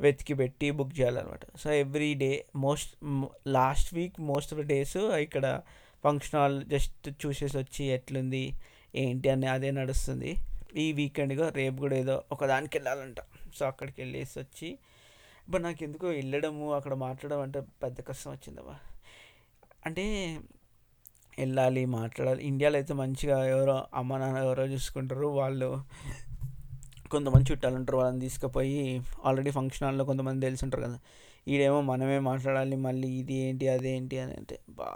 వెతికి 0.00 0.34
పెట్టి 0.40 0.66
బుక్ 0.78 0.92
చేయాలన్నమాట. 0.98 1.44
So 1.62 1.68
every 1.84 2.10
day 2.22 2.30
most 2.64 2.92
last 3.56 3.90
week 3.98 4.18
most 4.30 4.52
of 4.54 4.60
the 4.62 4.66
days 4.74 4.98
ఇక్కడ 5.26 5.46
ఫంక్షన్ 6.04 6.36
హాల్ 6.40 6.58
జస్ట్ 6.72 7.08
చూసేసి 7.22 7.56
వచ్చి 7.62 7.84
ఎట్లుంది 7.96 8.44
ఏంటి 8.94 9.28
అని 9.34 9.48
అదే 9.54 9.70
నడుస్తుంది. 9.78 10.30
ఈ 10.82 10.84
వీకెండ్గా 10.98 11.46
రేపు 11.60 11.78
కూడా 11.84 11.96
ఏదో 12.02 12.16
ఒకదానికి 12.34 12.74
వెళ్ళాలంట. 12.78 13.20
సో 13.56 13.62
అక్కడికి 13.70 13.98
వెళ్ళేసి 14.02 14.36
వచ్చి 14.42 14.68
బట్ 15.50 15.62
నాకు 15.66 15.82
ఎందుకో 15.84 16.06
వెళ్ళడము 16.18 16.66
అక్కడ 16.78 16.94
మాట్లాడడం 17.06 17.40
అంటే 17.46 17.60
పెద్ద 17.82 17.98
కష్టం 18.08 18.30
వచ్చిందమ్మా 18.30 18.76
అంటే 19.86 20.04
వెళ్ళాలి 21.38 21.82
మాట్లాడాలి. 21.98 22.40
ఇండియాలో 22.50 22.76
అయితే 22.80 22.94
మంచిగా 23.02 23.36
ఎవరో 23.54 23.76
అమ్మ 24.00 24.16
నాన్న 24.16 24.38
ఎవరో 24.46 24.64
చూసుకుంటారు 24.72 25.26
వాళ్ళు 25.40 25.70
కొంతమంది 27.14 27.46
చుట్టాలు 27.50 27.76
ఉంటారు 27.80 27.98
వాళ్ళని 28.00 28.20
తీసుకుపోయి 28.20 28.80
ఆల్రెడీ 29.24 29.50
ఫంక్షన్ 29.58 29.86
హాల్లో 29.86 30.04
కొంతమంది 30.04 30.46
తెలిసి 30.46 30.62
ఉంటారు 30.66 30.82
కదా. 30.82 30.98
ఈడేమో 31.52 31.78
మనమే 31.90 32.18
మాట్లాడాలి 32.30 32.76
మళ్ళీ 32.86 33.08
ఇది 33.20 33.34
ఏంటి 33.46 33.68
అదేంటి 33.68 34.16
అని 34.18 34.34
అంటే 34.40 34.58
బా 34.78 34.88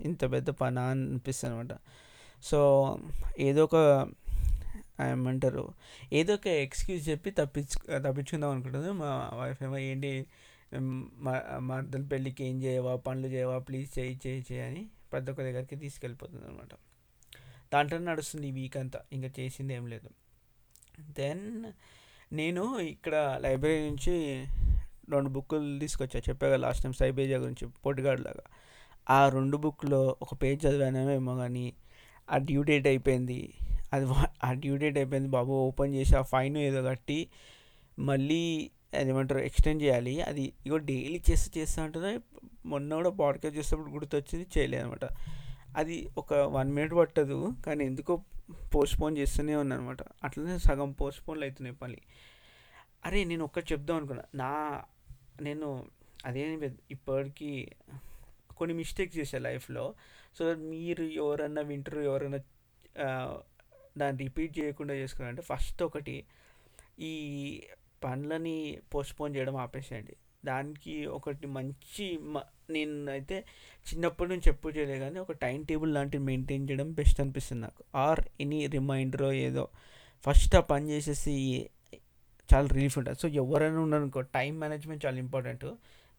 ఇంత 0.00 0.32
పెద్ద 0.32 0.50
పని 0.60 0.80
అనిపిస్తుంది 0.80 1.54
అనమాట 1.54 1.74
సో 2.42 2.58
ఏదో 3.38 3.62
ఒక 3.64 3.76
ఏమంటారు 5.06 5.64
ఏదో 6.12 6.32
ఒక 6.34 6.46
ఎక్స్క్యూజ్ 6.64 7.02
చెప్పి 7.08 7.30
తప్పించు 7.30 7.78
తప్పించుకుందాం 8.06 8.50
అనుకుంటుంది. 8.50 8.90
మా 9.02 9.10
వైఫ్ 9.40 9.60
ఏమో 9.62 9.78
ఏంటి 9.90 10.10
మా 11.26 11.34
మర్దల 11.70 12.02
పెళ్ళికి 12.12 12.42
ఏం 12.44 12.56
చేయవా 12.62 12.94
పనులు 13.06 13.28
చేయవా 13.34 13.58
ప్లీజ్ 13.68 13.90
చేయి 13.98 14.14
చేయి 14.26 14.40
చేయని 14.48 14.66
అని 14.68 14.82
ప్రతి 15.12 15.30
ఒక్క 15.30 15.40
దగ్గరికి 15.42 15.76
తీసుకెళ్ళిపోతుంది 15.76 16.44
అనమాట 16.46 16.72
దాంట్లో 17.72 17.98
నడుస్తుంది 18.08 18.46
ఈ 18.48 18.52
వీక్ 18.58 18.76
అంతా. 18.82 18.98
ఇంకా 19.12 19.28
చేసింది 19.38 19.72
ఏం 19.74 19.86
లేదు. 19.86 20.10
దెన్ 21.00 21.64
నేను 22.32 22.78
ఇక్కడ 22.78 23.38
లైబ్రరీ 23.42 23.90
నుంచి 23.90 24.46
రెండు 25.10 25.28
బుక్కులు 25.28 25.78
తీసుకొచ్చా. 25.78 26.20
చెప్పాగా 26.28 26.56
లాస్ట్ 26.56 26.82
టైం 26.82 26.92
సైబేజా 26.92 27.38
గురించి 27.38 27.68
పొడిగాడు 27.86 28.20
లాగా. 28.20 28.42
ఆ 29.10 29.28
రెండు 29.28 29.56
బుక్లో 29.56 30.16
ఒక 30.22 30.42
పేజ్ 30.42 30.66
చదివానేమో 30.66 31.36
కానీ 31.36 31.72
ఆ 32.30 32.36
డ్యూ 32.36 32.62
డేట్ 32.62 32.86
అయిపోయింది. 32.86 33.54
అది 33.92 34.06
ఆ 34.44 34.52
డ్యూ 34.52 34.76
డేట్ 34.76 34.98
అయిపోయింది 34.98 35.28
బాబు 35.28 35.52
ఓపెన్ 35.52 35.94
చేసి 35.94 36.16
ఆ 36.16 36.22
ఫైన్ 36.22 36.56
ఏదో 36.56 36.82
కట్టి 36.82 37.28
మళ్ళీ 37.98 38.70
ఏమంటారు 38.94 39.40
ఎక్స్టెండ్ 39.40 39.82
చేయాలి. 39.82 40.22
అది 40.22 40.52
ఇగో 40.66 40.76
డైలీ 40.76 41.22
చేస్తే 41.30 41.60
చేస్తా 41.60 41.84
ఉంటుంది. 41.84 42.20
మొన్న 42.66 42.94
కూడా 42.94 43.10
పాడ్కాస్ట్ 43.10 43.58
చేసేటప్పుడు 43.58 43.90
గుర్తొచ్చింది 43.90 44.46
చేయలేదు 44.58 44.82
అనమాట 44.82 45.04
అది 45.76 46.08
ఒక 46.18 46.34
వన్ 46.34 46.72
మినిట్ 46.72 46.94
పట్టదు 46.94 47.54
కానీ 47.66 47.84
ఎందుకో 47.84 48.24
పోస్ట్పోన్ 48.74 49.18
చేస్తూనే 49.18 49.56
ఉన్నాను 49.56 49.82
అనమాట 49.82 50.02
అట్లనే 50.24 50.58
సగం 50.58 50.92
పోస్ట్పోన్లు 50.92 51.44
అవుతున్నాయి 51.44 51.76
పని. 51.76 51.98
అరే 53.04 53.24
నేను 53.24 53.44
ఒక్కటి 53.44 53.72
చెప్దాం 53.72 53.96
అనుకున్నా. 53.96 54.24
నా 54.34 54.84
నేను 55.40 55.86
అదే 56.26 56.72
ఇప్పటికీ 56.90 57.68
కొన్ని 58.56 58.76
మిస్టేక్స్ 58.76 59.18
చేశాను 59.18 59.42
లైఫ్లో. 59.42 59.94
సో 60.38 60.54
మీరు 60.54 61.02
ఎవరన్నా 61.02 61.62
వింటారు 61.62 62.00
ఎవరైనా 62.00 62.38
దాన్ని 63.98 64.24
రిపీట్ 64.24 64.58
చేయకుండా 64.58 64.94
చేసుకున్నారంటే 64.94 65.42
ఫస్ట్ 65.42 65.82
ఒకటి 65.82 66.24
ఈ 66.98 67.62
పనులని 68.04 68.78
పోస్ట్పోన్ 68.94 69.36
చేయడం 69.36 69.56
ఆపేసేయండి. 69.56 70.16
దానికి 70.44 71.06
ఒకటి 71.06 71.46
మంచి 71.46 72.18
నేను 72.70 73.10
అయితే 73.10 73.44
చిన్నప్పటి 73.92 74.30
నుంచి 74.30 74.48
ఎప్పుడు 74.48 74.78
చేయలేదు 74.78 75.00
కానీ 75.00 75.18
ఒక 75.18 75.32
టైం 75.32 75.62
టేబుల్ 75.62 75.94
లాంటివి 75.94 76.22
మెయింటైన్ 76.22 76.70
చేయడం 76.70 76.92
బెస్ట్ 76.92 77.20
అనిపిస్తుంది 77.20 77.62
నాకు. 77.62 77.84
ఆర్ 77.94 78.20
ఎనీ 78.40 78.66
రిమైండర్ 78.66 79.22
ఏదో. 79.22 79.68
ఫస్ట్ 80.22 80.56
ఆ 80.56 80.60
పని 80.60 80.90
చేసేసి 80.90 81.66
చాలా 82.54 82.66
రిలీఫ్ 82.66 82.98
ఉంటుంది. 82.98 83.18
సో 83.18 83.28
ఎవరైనా 83.28 83.80
ఉన్నారనుకో 83.80 84.20
టైం 84.20 84.60
మేనేజ్మెంట్ 84.60 85.06
చాలా 85.06 85.18
ఇంపార్టెంట్. 85.18 85.64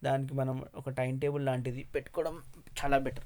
దానికి 0.03 0.34
మనం 0.34 0.65
ఒక 0.75 0.89
టైం 0.89 1.19
టేబుల్ 1.19 1.45
లాంటిది 1.45 1.84
పెట్టుకోవడం 1.84 2.41
చాలా 2.84 2.97
బెటర్. 2.97 3.23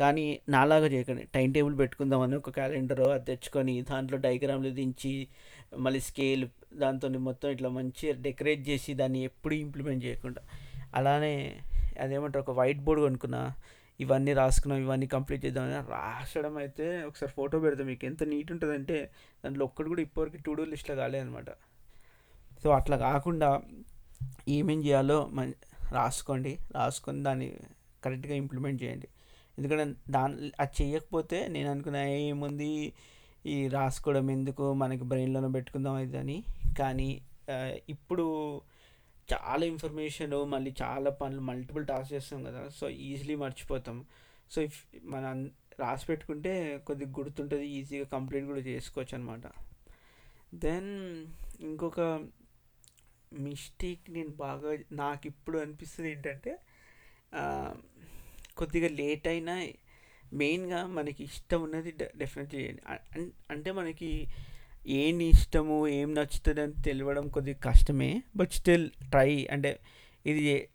కానీ 0.00 0.40
నాలాగా 0.48 0.86
చేయకండి. 0.86 1.24
టైం 1.34 1.52
టేబుల్ 1.52 1.78
పెట్టుకుందామని 1.78 2.36
ఒక 2.36 2.50
క్యాలెండర్ 2.50 3.00
అది 3.00 3.24
తెచ్చుకొని 3.24 3.82
దాంట్లో 3.82 4.18
డయాగ్రామ్లు 4.18 4.70
దించి 4.70 5.28
మళ్ళీ 5.78 6.00
స్కేల్ 6.00 6.48
దాంతో 6.82 7.08
మొత్తం 7.28 7.48
ఇట్లా 7.56 7.68
మంచిగా 7.78 8.12
డెకరేట్ 8.26 8.62
చేసి 8.68 8.90
దాన్ని 8.94 9.20
ఎప్పుడు 9.24 9.54
ఇంప్లిమెంట్ 9.64 10.02
చేయకుండా. 10.04 10.42
అలానే 10.98 11.34
అదేమంటారు 12.04 12.42
ఒక 12.46 12.52
వైట్ 12.60 12.82
బోర్డ్ 12.86 13.02
కొనుక్కున్నా 13.06 13.42
ఇవన్నీ 14.00 14.32
రాసుకున్నాం 14.32 14.78
ఇవన్నీ 14.84 15.06
కంప్లీట్ 15.14 15.42
చేద్దామని 15.44 15.74
రాసడం 15.94 16.54
అయితే 16.56 16.86
ఒకసారి 17.08 17.32
ఫోటో 17.38 17.56
పెడతాం 17.64 17.86
మీకు. 17.86 18.04
ఎంత 18.06 18.22
నీట్ 18.32 18.50
ఉంటుందంటే 18.54 18.98
దాంట్లో 19.44 19.64
ఒక్కటి 19.64 19.88
కూడా 19.88 20.02
ఇప్పటివరకు 20.06 20.38
టు 20.46 20.52
డూ 20.58 20.64
లిస్ట్లో 20.72 20.96
కాలేదనమాట 20.96 21.50
సో 22.62 22.70
అట్లా 22.78 22.96
కాకుండా 23.08 23.48
ఏమేం 24.56 24.80
చేయాలో 24.86 25.18
రాసుకోండి. 25.98 26.58
రాసుకొని 26.78 27.22
దాన్ని 27.22 27.46
కరెక్ట్గా 28.04 28.34
ఇంప్లిమెంట్ 28.42 28.78
చేయండి. 28.82 29.08
ఎందుకంటే 29.58 29.84
దాని 30.10 30.50
అది 30.62 30.74
చేయకపోతే 30.80 31.38
నేను 31.48 31.68
అనుకున్నా 31.70 32.02
ఏముంది? 32.04 32.68
ఈ 33.46 33.68
రాసుకోవడం 33.68 34.30
ఎందుకు? 34.30 34.72
మనకి 34.72 35.04
బ్రెయిన్లోనే 35.04 35.48
పెట్టుకుందాం 35.48 35.98
ఇదని 35.98 36.18
అని. 36.18 36.44
కానీ 36.78 37.22
ఇప్పుడు 37.88 38.26
చాలా 39.32 39.66
ఇన్ఫర్మేషన్ 39.66 40.32
మళ్ళీ 40.32 40.74
చాలా 40.82 41.10
పనులు 41.10 41.40
మల్టిపుల్ 41.40 41.86
టాస్క్ 41.86 42.12
చేస్తాం 42.12 42.44
కదా. 42.44 42.68
సో 42.68 42.88
ఈజీలీ 42.88 43.34
మర్చిపోతాం. 43.34 44.06
సో 44.50 44.62
ఇఫ్ 44.62 44.86
మన 45.04 45.50
రాసి 45.80 46.06
పెట్టుకుంటే 46.06 46.78
కొద్దిగా 46.86 47.10
గుర్తుంటుంది 47.10 47.66
ఈజీగా 47.66 48.04
కంప్లీట్ 48.04 48.46
కూడా 48.46 48.60
చేసుకోవచ్చు 48.60 49.14
అనమాట 49.14 49.46
దెన్ 50.54 50.90
ఇంకొక 51.60 52.00
మిస్టేక్ 53.32 54.10
నేను 54.10 54.28
బాగా 54.28 54.78
నాకు 54.92 55.26
ఇప్పుడు 55.26 55.58
అనిపిస్తుంది 55.58 56.10
ఏంటంటే 56.10 56.58
కొద్దిగా 58.56 58.88
లేట్ 58.88 59.28
అయినా 59.28 59.54
మెయిన్గా 60.32 60.86
మనకి 60.86 61.24
ఇష్టం 61.24 61.62
ఉన్నది 61.62 61.94
డెఫినెట్ 62.16 62.54
చేయండి 62.54 62.82
అంటే 63.50 63.72
మనకి 63.72 64.28
ఏం 64.86 65.22
ఇష్టము 65.22 65.88
ఏం 65.88 66.14
నచ్చుతుంది 66.14 66.60
అని 66.60 66.72
తెలియడం 66.82 67.28
కొద్దిగా 67.28 67.70
కష్టమే. 67.70 68.22
బట్ 68.36 68.50
స్టిల్ 68.50 68.90
ట్రై 68.90 69.48
అంటే 69.50 69.78
ఇది 70.26 70.68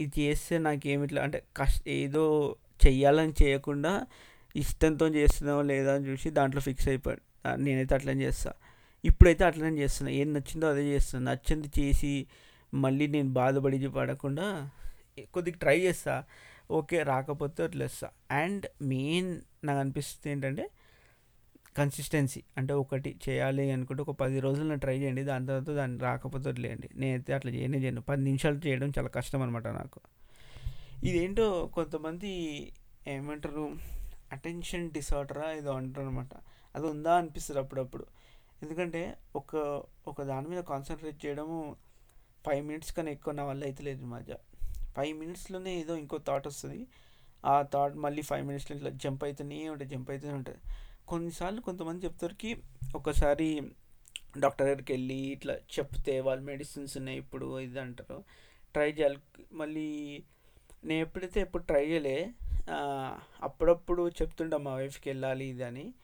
ఇది 0.00 0.20
చేస్తే 0.20 0.58
నాకు 0.58 0.88
ఏమి 0.88 1.04
ఇట్లా 1.04 1.22
అంటే 1.22 1.42
కష్ట 1.56 1.88
ఏదో 1.88 2.56
చెయ్యాలని 2.86 3.32
చేయకుండా 3.42 4.06
ఇష్టంతో 4.56 5.08
చేస్తున్నావు 5.08 5.62
లేదా 5.62 5.94
అని 5.94 6.06
చూసి 6.06 6.30
దాంట్లో 6.30 6.60
ఫిక్స్ 6.60 6.88
అయిపోయాడు 6.88 7.22
నేనైతే 7.54 7.94
అట్లనే 7.94 8.24
చేస్తా. 8.24 8.52
ఇప్పుడైతే 9.04 9.44
అట్లనే 9.44 9.82
చేస్తున్నా. 9.82 10.12
ఏం 10.12 10.32
నచ్చిందో 10.32 10.70
అదే 10.70 10.82
చేస్తున్నా. 10.82 11.32
నచ్చింది 11.32 11.68
చేసి 11.78 12.26
మళ్ళీ 12.74 13.06
నేను 13.06 13.28
బాధపడి 13.28 13.88
పడకుండా 13.88 14.70
కొద్దిగా 15.34 15.56
ట్రై 15.58 15.80
చేస్తా. 15.80 16.24
ఓకే 16.70 17.02
రాకపోతే 17.02 17.62
వదిలేస్తా. 17.62 18.10
అండ్ 18.30 18.66
మెయిన్ 18.82 19.40
నాకు 19.64 19.78
అనిపిస్తుంది 19.78 20.32
ఏంటంటే 20.32 20.70
కన్సిస్టెన్సీ. 21.76 22.42
అంటే 22.56 22.74
ఒకటి 22.74 23.16
చేయాలి 23.28 23.70
అనుకుంటే 23.70 24.02
ఒక 24.02 24.10
పది 24.10 24.40
రోజులు 24.40 24.74
ట్రై 24.74 24.98
చేయండి 24.98 25.22
దాని 25.22 25.46
తర్వాత 25.46 25.70
దాన్ని 25.70 26.00
రాకపోతే 26.00 26.48
వదిలేయండి. 26.48 26.88
నేనైతే 26.94 27.32
అట్లా 27.32 27.52
చేయనే 27.52 27.78
చేయను. 27.78 28.00
పది 28.00 28.22
నిమిషాలు 28.22 28.60
చేయడం 28.66 28.88
చాలా 28.88 29.08
కష్టం 29.08 29.42
అనమాట 29.42 29.66
నాకు. 29.66 30.00
ఇదేంటో 31.04 31.70
కొంతమంది 31.74 32.30
ఏమంటారు 33.08 33.76
అటెన్షన్ 34.32 34.90
డిసార్డరా 34.90 35.52
ఏదో 35.52 35.72
అంటారు 35.72 36.06
అనమాట 36.06 36.34
అది 36.74 36.86
ఉందా 36.86 37.16
అనిపిస్తుంది 37.16 37.60
అప్పుడప్పుడు. 37.60 38.06
ఎందుకంటే 38.62 39.16
ఒక 39.36 39.82
ఒక 40.08 40.22
దాని 40.22 40.48
మీద 40.48 40.62
కాన్సన్ట్రేట్ 40.62 41.26
చేయడము 41.26 41.76
ఫైవ్ 42.46 42.66
మినిట్స్ 42.66 42.96
కన్నా 42.96 43.12
ఎక్కువ 43.12 43.34
నా 43.34 43.44
వల్ల 43.44 43.64
అయితే 43.64 43.82
లేదు 43.82 44.04
మధ్య. 44.04 44.34
ఫైవ్ 44.96 45.18
మినిట్స్లోనే 45.18 45.80
ఏదో 45.80 45.96
ఇంకో 45.96 46.18
థాట్ 46.18 46.46
వస్తుంది. 46.46 46.86
ఆ 47.44 47.62
థాట్ 47.62 47.94
మళ్ళీ 47.96 48.22
ఫైవ్ 48.22 48.46
మినిట్స్లో 48.46 48.76
ఇట్లా 48.76 48.90
జంప్ 48.90 49.24
అవుతూనే 49.24 49.68
ఉంటుంది 49.68 49.94
జంప్ 49.94 50.10
అవుతూనే 50.10 50.32
ఉంటుంది. 50.32 50.58
కొన్నిసార్లు 51.08 51.60
కొంతమంది 51.60 52.06
చెప్తారుకి 52.06 52.50
ఒకసారి 52.94 53.48
డాక్టర్ 54.38 54.66
దగ్గరికి 54.66 54.92
వెళ్ళి 54.92 55.14
ఇట్లా 55.14 55.54
చెప్తే 55.54 56.20
వాళ్ళు 56.20 56.44
మెడిసిన్స్ 56.44 56.96
ఉన్నాయి 56.96 57.18
ఇప్పుడు 57.18 57.60
ఇది 57.60 57.80
అంటారు. 57.80 58.24
ట్రై 58.72 58.90
చేయాలి. 58.90 59.18
మళ్ళీ 59.52 59.86
నేను 60.84 61.00
ఎప్పుడైతే 61.00 61.40
ఎప్పుడు 61.40 61.62
ట్రై 61.62 61.86
చేయలే 61.86 62.18
అప్పుడప్పుడు 63.42 64.08
చెప్తుంటా 64.08 64.56
మా 64.56 64.74
వైఫ్కి 64.74 65.08
వెళ్ళాలి 65.10 65.44
ఇది 65.46 65.62
అని. 65.62 65.94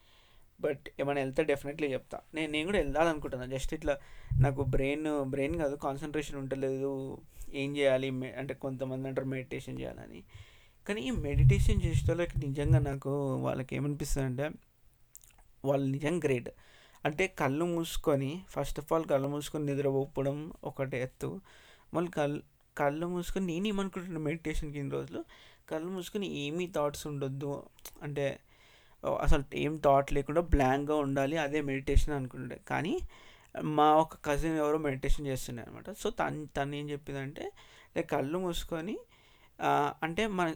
బట్ 0.61 0.85
ఏమైనా 0.99 1.21
వెళ్తే 1.21 1.43
డెఫినెట్లీ 1.43 1.87
చెప్తా. 1.93 2.19
నేను 2.33 2.51
నేను 2.51 2.65
కూడా 2.65 2.77
వెళ్ళాలనుకుంటున్నాను 2.77 3.51
జస్ట్ 3.51 3.73
ఇట్లా 3.73 3.95
నాకు 4.41 4.61
బ్రెయిన్ 4.63 5.07
బ్రెయిన్ 5.23 5.55
కాదు 5.55 5.75
కాన్సన్ట్రేషన్ 5.75 6.37
ఉండలేదు. 6.37 6.91
ఏం 7.53 7.77
చేయాలి? 7.77 8.09
అంటే 8.37 8.53
కొంతమంది 8.53 9.07
అంటారు 9.07 9.27
మెడిటేషన్ 9.27 9.79
చేయాలని. 9.79 10.23
కానీ 10.87 11.01
ఈ 11.01 11.11
మెడిటేషన్ 11.11 11.81
చేసేటోళ్ళకి 11.85 12.47
నిజంగా 12.47 12.79
నాకు 12.79 13.35
వాళ్ళకి 13.35 13.75
ఏమనిపిస్తుంది 13.75 14.27
అంటే 14.27 14.49
వాళ్ళు 15.65 15.87
నిజంగా 15.91 16.19
గ్రేట్. 16.25 16.49
అంటే 17.05 17.27
కళ్ళు 17.27 17.65
మూసుకొని 17.65 18.41
ఫస్ట్ 18.49 18.79
ఆఫ్ 18.79 18.93
ఆల్ 18.93 19.05
కళ్ళు 19.05 19.27
మూసుకొని 19.27 19.65
నిద్రపోవడం 19.65 20.53
ఒకటి 20.63 20.97
ఎత్తు. 20.97 21.41
మళ్ళీ 21.93 22.11
కళ్ళు 22.11 22.41
కళ్ళు 22.77 23.07
మూసుకొని 23.07 23.45
నేను 23.45 23.67
ఏమనుకుంటున్నాను 23.67 24.23
మెడిటేషన్కి 24.25 24.79
ఇన్ని 24.79 24.91
రోజులు? 24.91 25.25
కళ్ళు 25.69 25.87
మూసుకొని 25.87 26.27
ఏమీ 26.27 26.67
థాట్స్ 26.67 27.07
ఉండొద్దు. 27.07 27.63
అంటే 28.03 28.39
అసలు 29.19 29.43
ఏం 29.55 29.81
థాట్ 29.85 30.13
లేకుండా 30.13 30.41
బ్లాంక్గా 30.41 30.95
ఉండాలి 30.95 31.37
అదే 31.37 31.61
మెడిటేషన్ 31.61 32.13
అనుకుంటుండే 32.13 32.59
కానీ 32.67 32.99
మా 33.77 33.95
ఒక 33.95 34.15
కజిన్ 34.25 34.57
ఎవరో 34.57 34.77
మెడిటేషన్ 34.77 35.27
చేస్తుండే 35.27 35.61
అనమాట 35.61 35.91
సో 35.91 36.09
తను 36.09 36.45
తను 36.45 36.75
ఏం 36.75 36.89
చెప్పిందంటే 36.89 37.51
లైక్ 37.95 38.09
కళ్ళు 38.11 38.37
మూసుకొని 38.37 38.97
అంటే 40.03 40.27
మన 40.27 40.53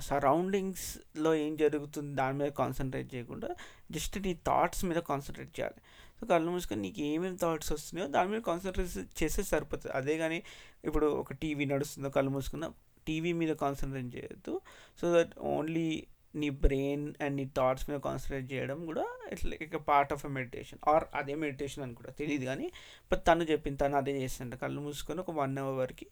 సరౌండింగ్స్లో 0.00 1.34
ఏం 1.34 1.56
జరుగుతుంది 1.56 2.16
దాని 2.16 2.38
మీద 2.38 2.50
కాన్సన్ట్రేట్ 2.52 3.14
చేయకుండా 3.14 3.50
జస్ట్ 3.90 4.18
నీ 4.26 4.32
థాట్స్ 4.46 4.84
మీద 4.84 4.96
కాన్సన్ట్రేట్ 4.96 5.60
చేయాలి. 5.60 5.80
సో 6.20 6.26
కళ్ళు 6.26 6.50
మూసుకొని 6.50 6.82
నీకు 6.82 7.00
ఏమేమి 7.00 7.36
థాట్స్ 7.36 7.72
వస్తున్నాయో 7.72 8.08
దాని 8.08 8.28
మీద 8.30 8.40
కాన్సన్ట్రేట్ 8.40 8.90
చేస్తే 9.22 9.42
సరిపోతుంది. 9.42 9.94
అదే 9.96 10.18
కానీ 10.18 10.42
ఇప్పుడు 10.84 11.06
ఒక 11.06 11.32
టీవీ 11.32 11.64
నడుస్తుందో 11.64 12.10
కళ్ళు 12.10 12.30
మూసుకున్న 12.30 12.68
టీవీ 13.06 13.32
మీద 13.32 13.52
కాన్సన్ట్రేట్ 13.64 14.16
చేయొద్దు. 14.16 14.60
సో 15.00 15.14
దట్ 15.16 15.38
ఓన్లీ 15.38 15.88
నీ 16.34 16.50
బ్రెయిన్ 16.50 17.14
అండ్ 17.22 17.36
నీ 17.36 17.44
థాట్స్ 17.56 17.90
మీద 17.90 17.98
కాన్సన్ట్రేట్ 17.98 18.52
చేయడం 18.52 18.86
కూడా 18.86 19.04
it's 19.32 19.46
like 19.46 19.88
part 19.88 20.12
of 20.12 20.26
a 20.26 20.28
meditation 20.28 20.78
or 20.88 21.04
అదే 21.14 21.34
మెడిటేషన్ 21.34 21.84
అని 21.84 21.94
కూడా 21.94 22.10
తెలియదు 22.10 22.44
కానీ 22.44 22.72
బట్ 23.12 23.26
తను 23.26 23.42
చెప్పింది 23.42 23.78
తను 23.78 23.96
అదే 23.96 24.22
చేస్తుంట 24.22 24.54
కళ్ళు 24.54 24.80
మూసుకొని 24.80 25.20
ఒక 25.20 25.30
వన్ 25.30 25.58
అవర్ 25.58 25.78
వరకు 25.78 26.06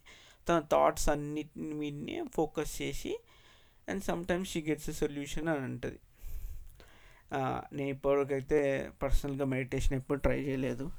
తన 0.49 0.59
థాట్స్ 0.59 1.09
అన్నిటిని 1.09 1.73
మీదనే 1.73 2.23
ఫోకస్ 2.35 2.81
చేసి 2.81 3.19
and 3.89 4.03
sometimes 4.03 4.51
she 4.51 4.61
gets 4.61 4.89
a 4.89 4.93
solution 4.93 5.47
అని 5.47 5.59
అంటుంది. 5.59 5.99
నేను 7.73 7.89
ఇప్పటివరకైతే 7.89 8.91
పర్సనల్గా 9.03 9.45
మెడిటేషన్ 9.45 9.93
ఎప్పుడు 9.93 10.19
ట్రై 10.19 10.39
చేయలేదు. 10.39 10.91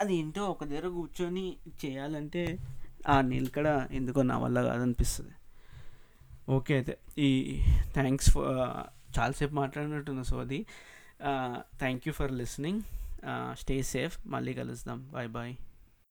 అది 0.00 0.16
ఏంటో 0.16 0.44
ఒక 0.44 0.64
దగ్గర 0.64 0.88
కూర్చొని 0.88 1.56
చేయాలంటే 1.84 2.58
ఆ 3.08 3.20
నిలకడ 3.20 3.88
ఎందుకో 3.92 4.22
నా 4.22 4.38
వల్ల 4.38 4.62
కాదనిపిస్తుంది. 4.62 5.34
ఓకే 6.48 6.74
అయితే 6.74 6.98
ఈ 7.18 7.60
థ్యాంక్స్ 7.92 8.30
ఫర్ 8.30 8.44
చాలాసేపు 9.18 9.54
మాట్లాడినట్టున్నా 9.54 10.22
సో 10.22 10.38
అది. 10.38 10.66
Thank 11.78 12.02
you 12.06 12.12
for 12.12 12.32
listening. 12.32 12.82
Stay 13.52 13.82
safe. 13.82 14.18
మళ్ళీ 14.26 14.54
కలుద్దాం. 14.54 15.10
Bye 15.12 15.28
bye. 15.28 15.56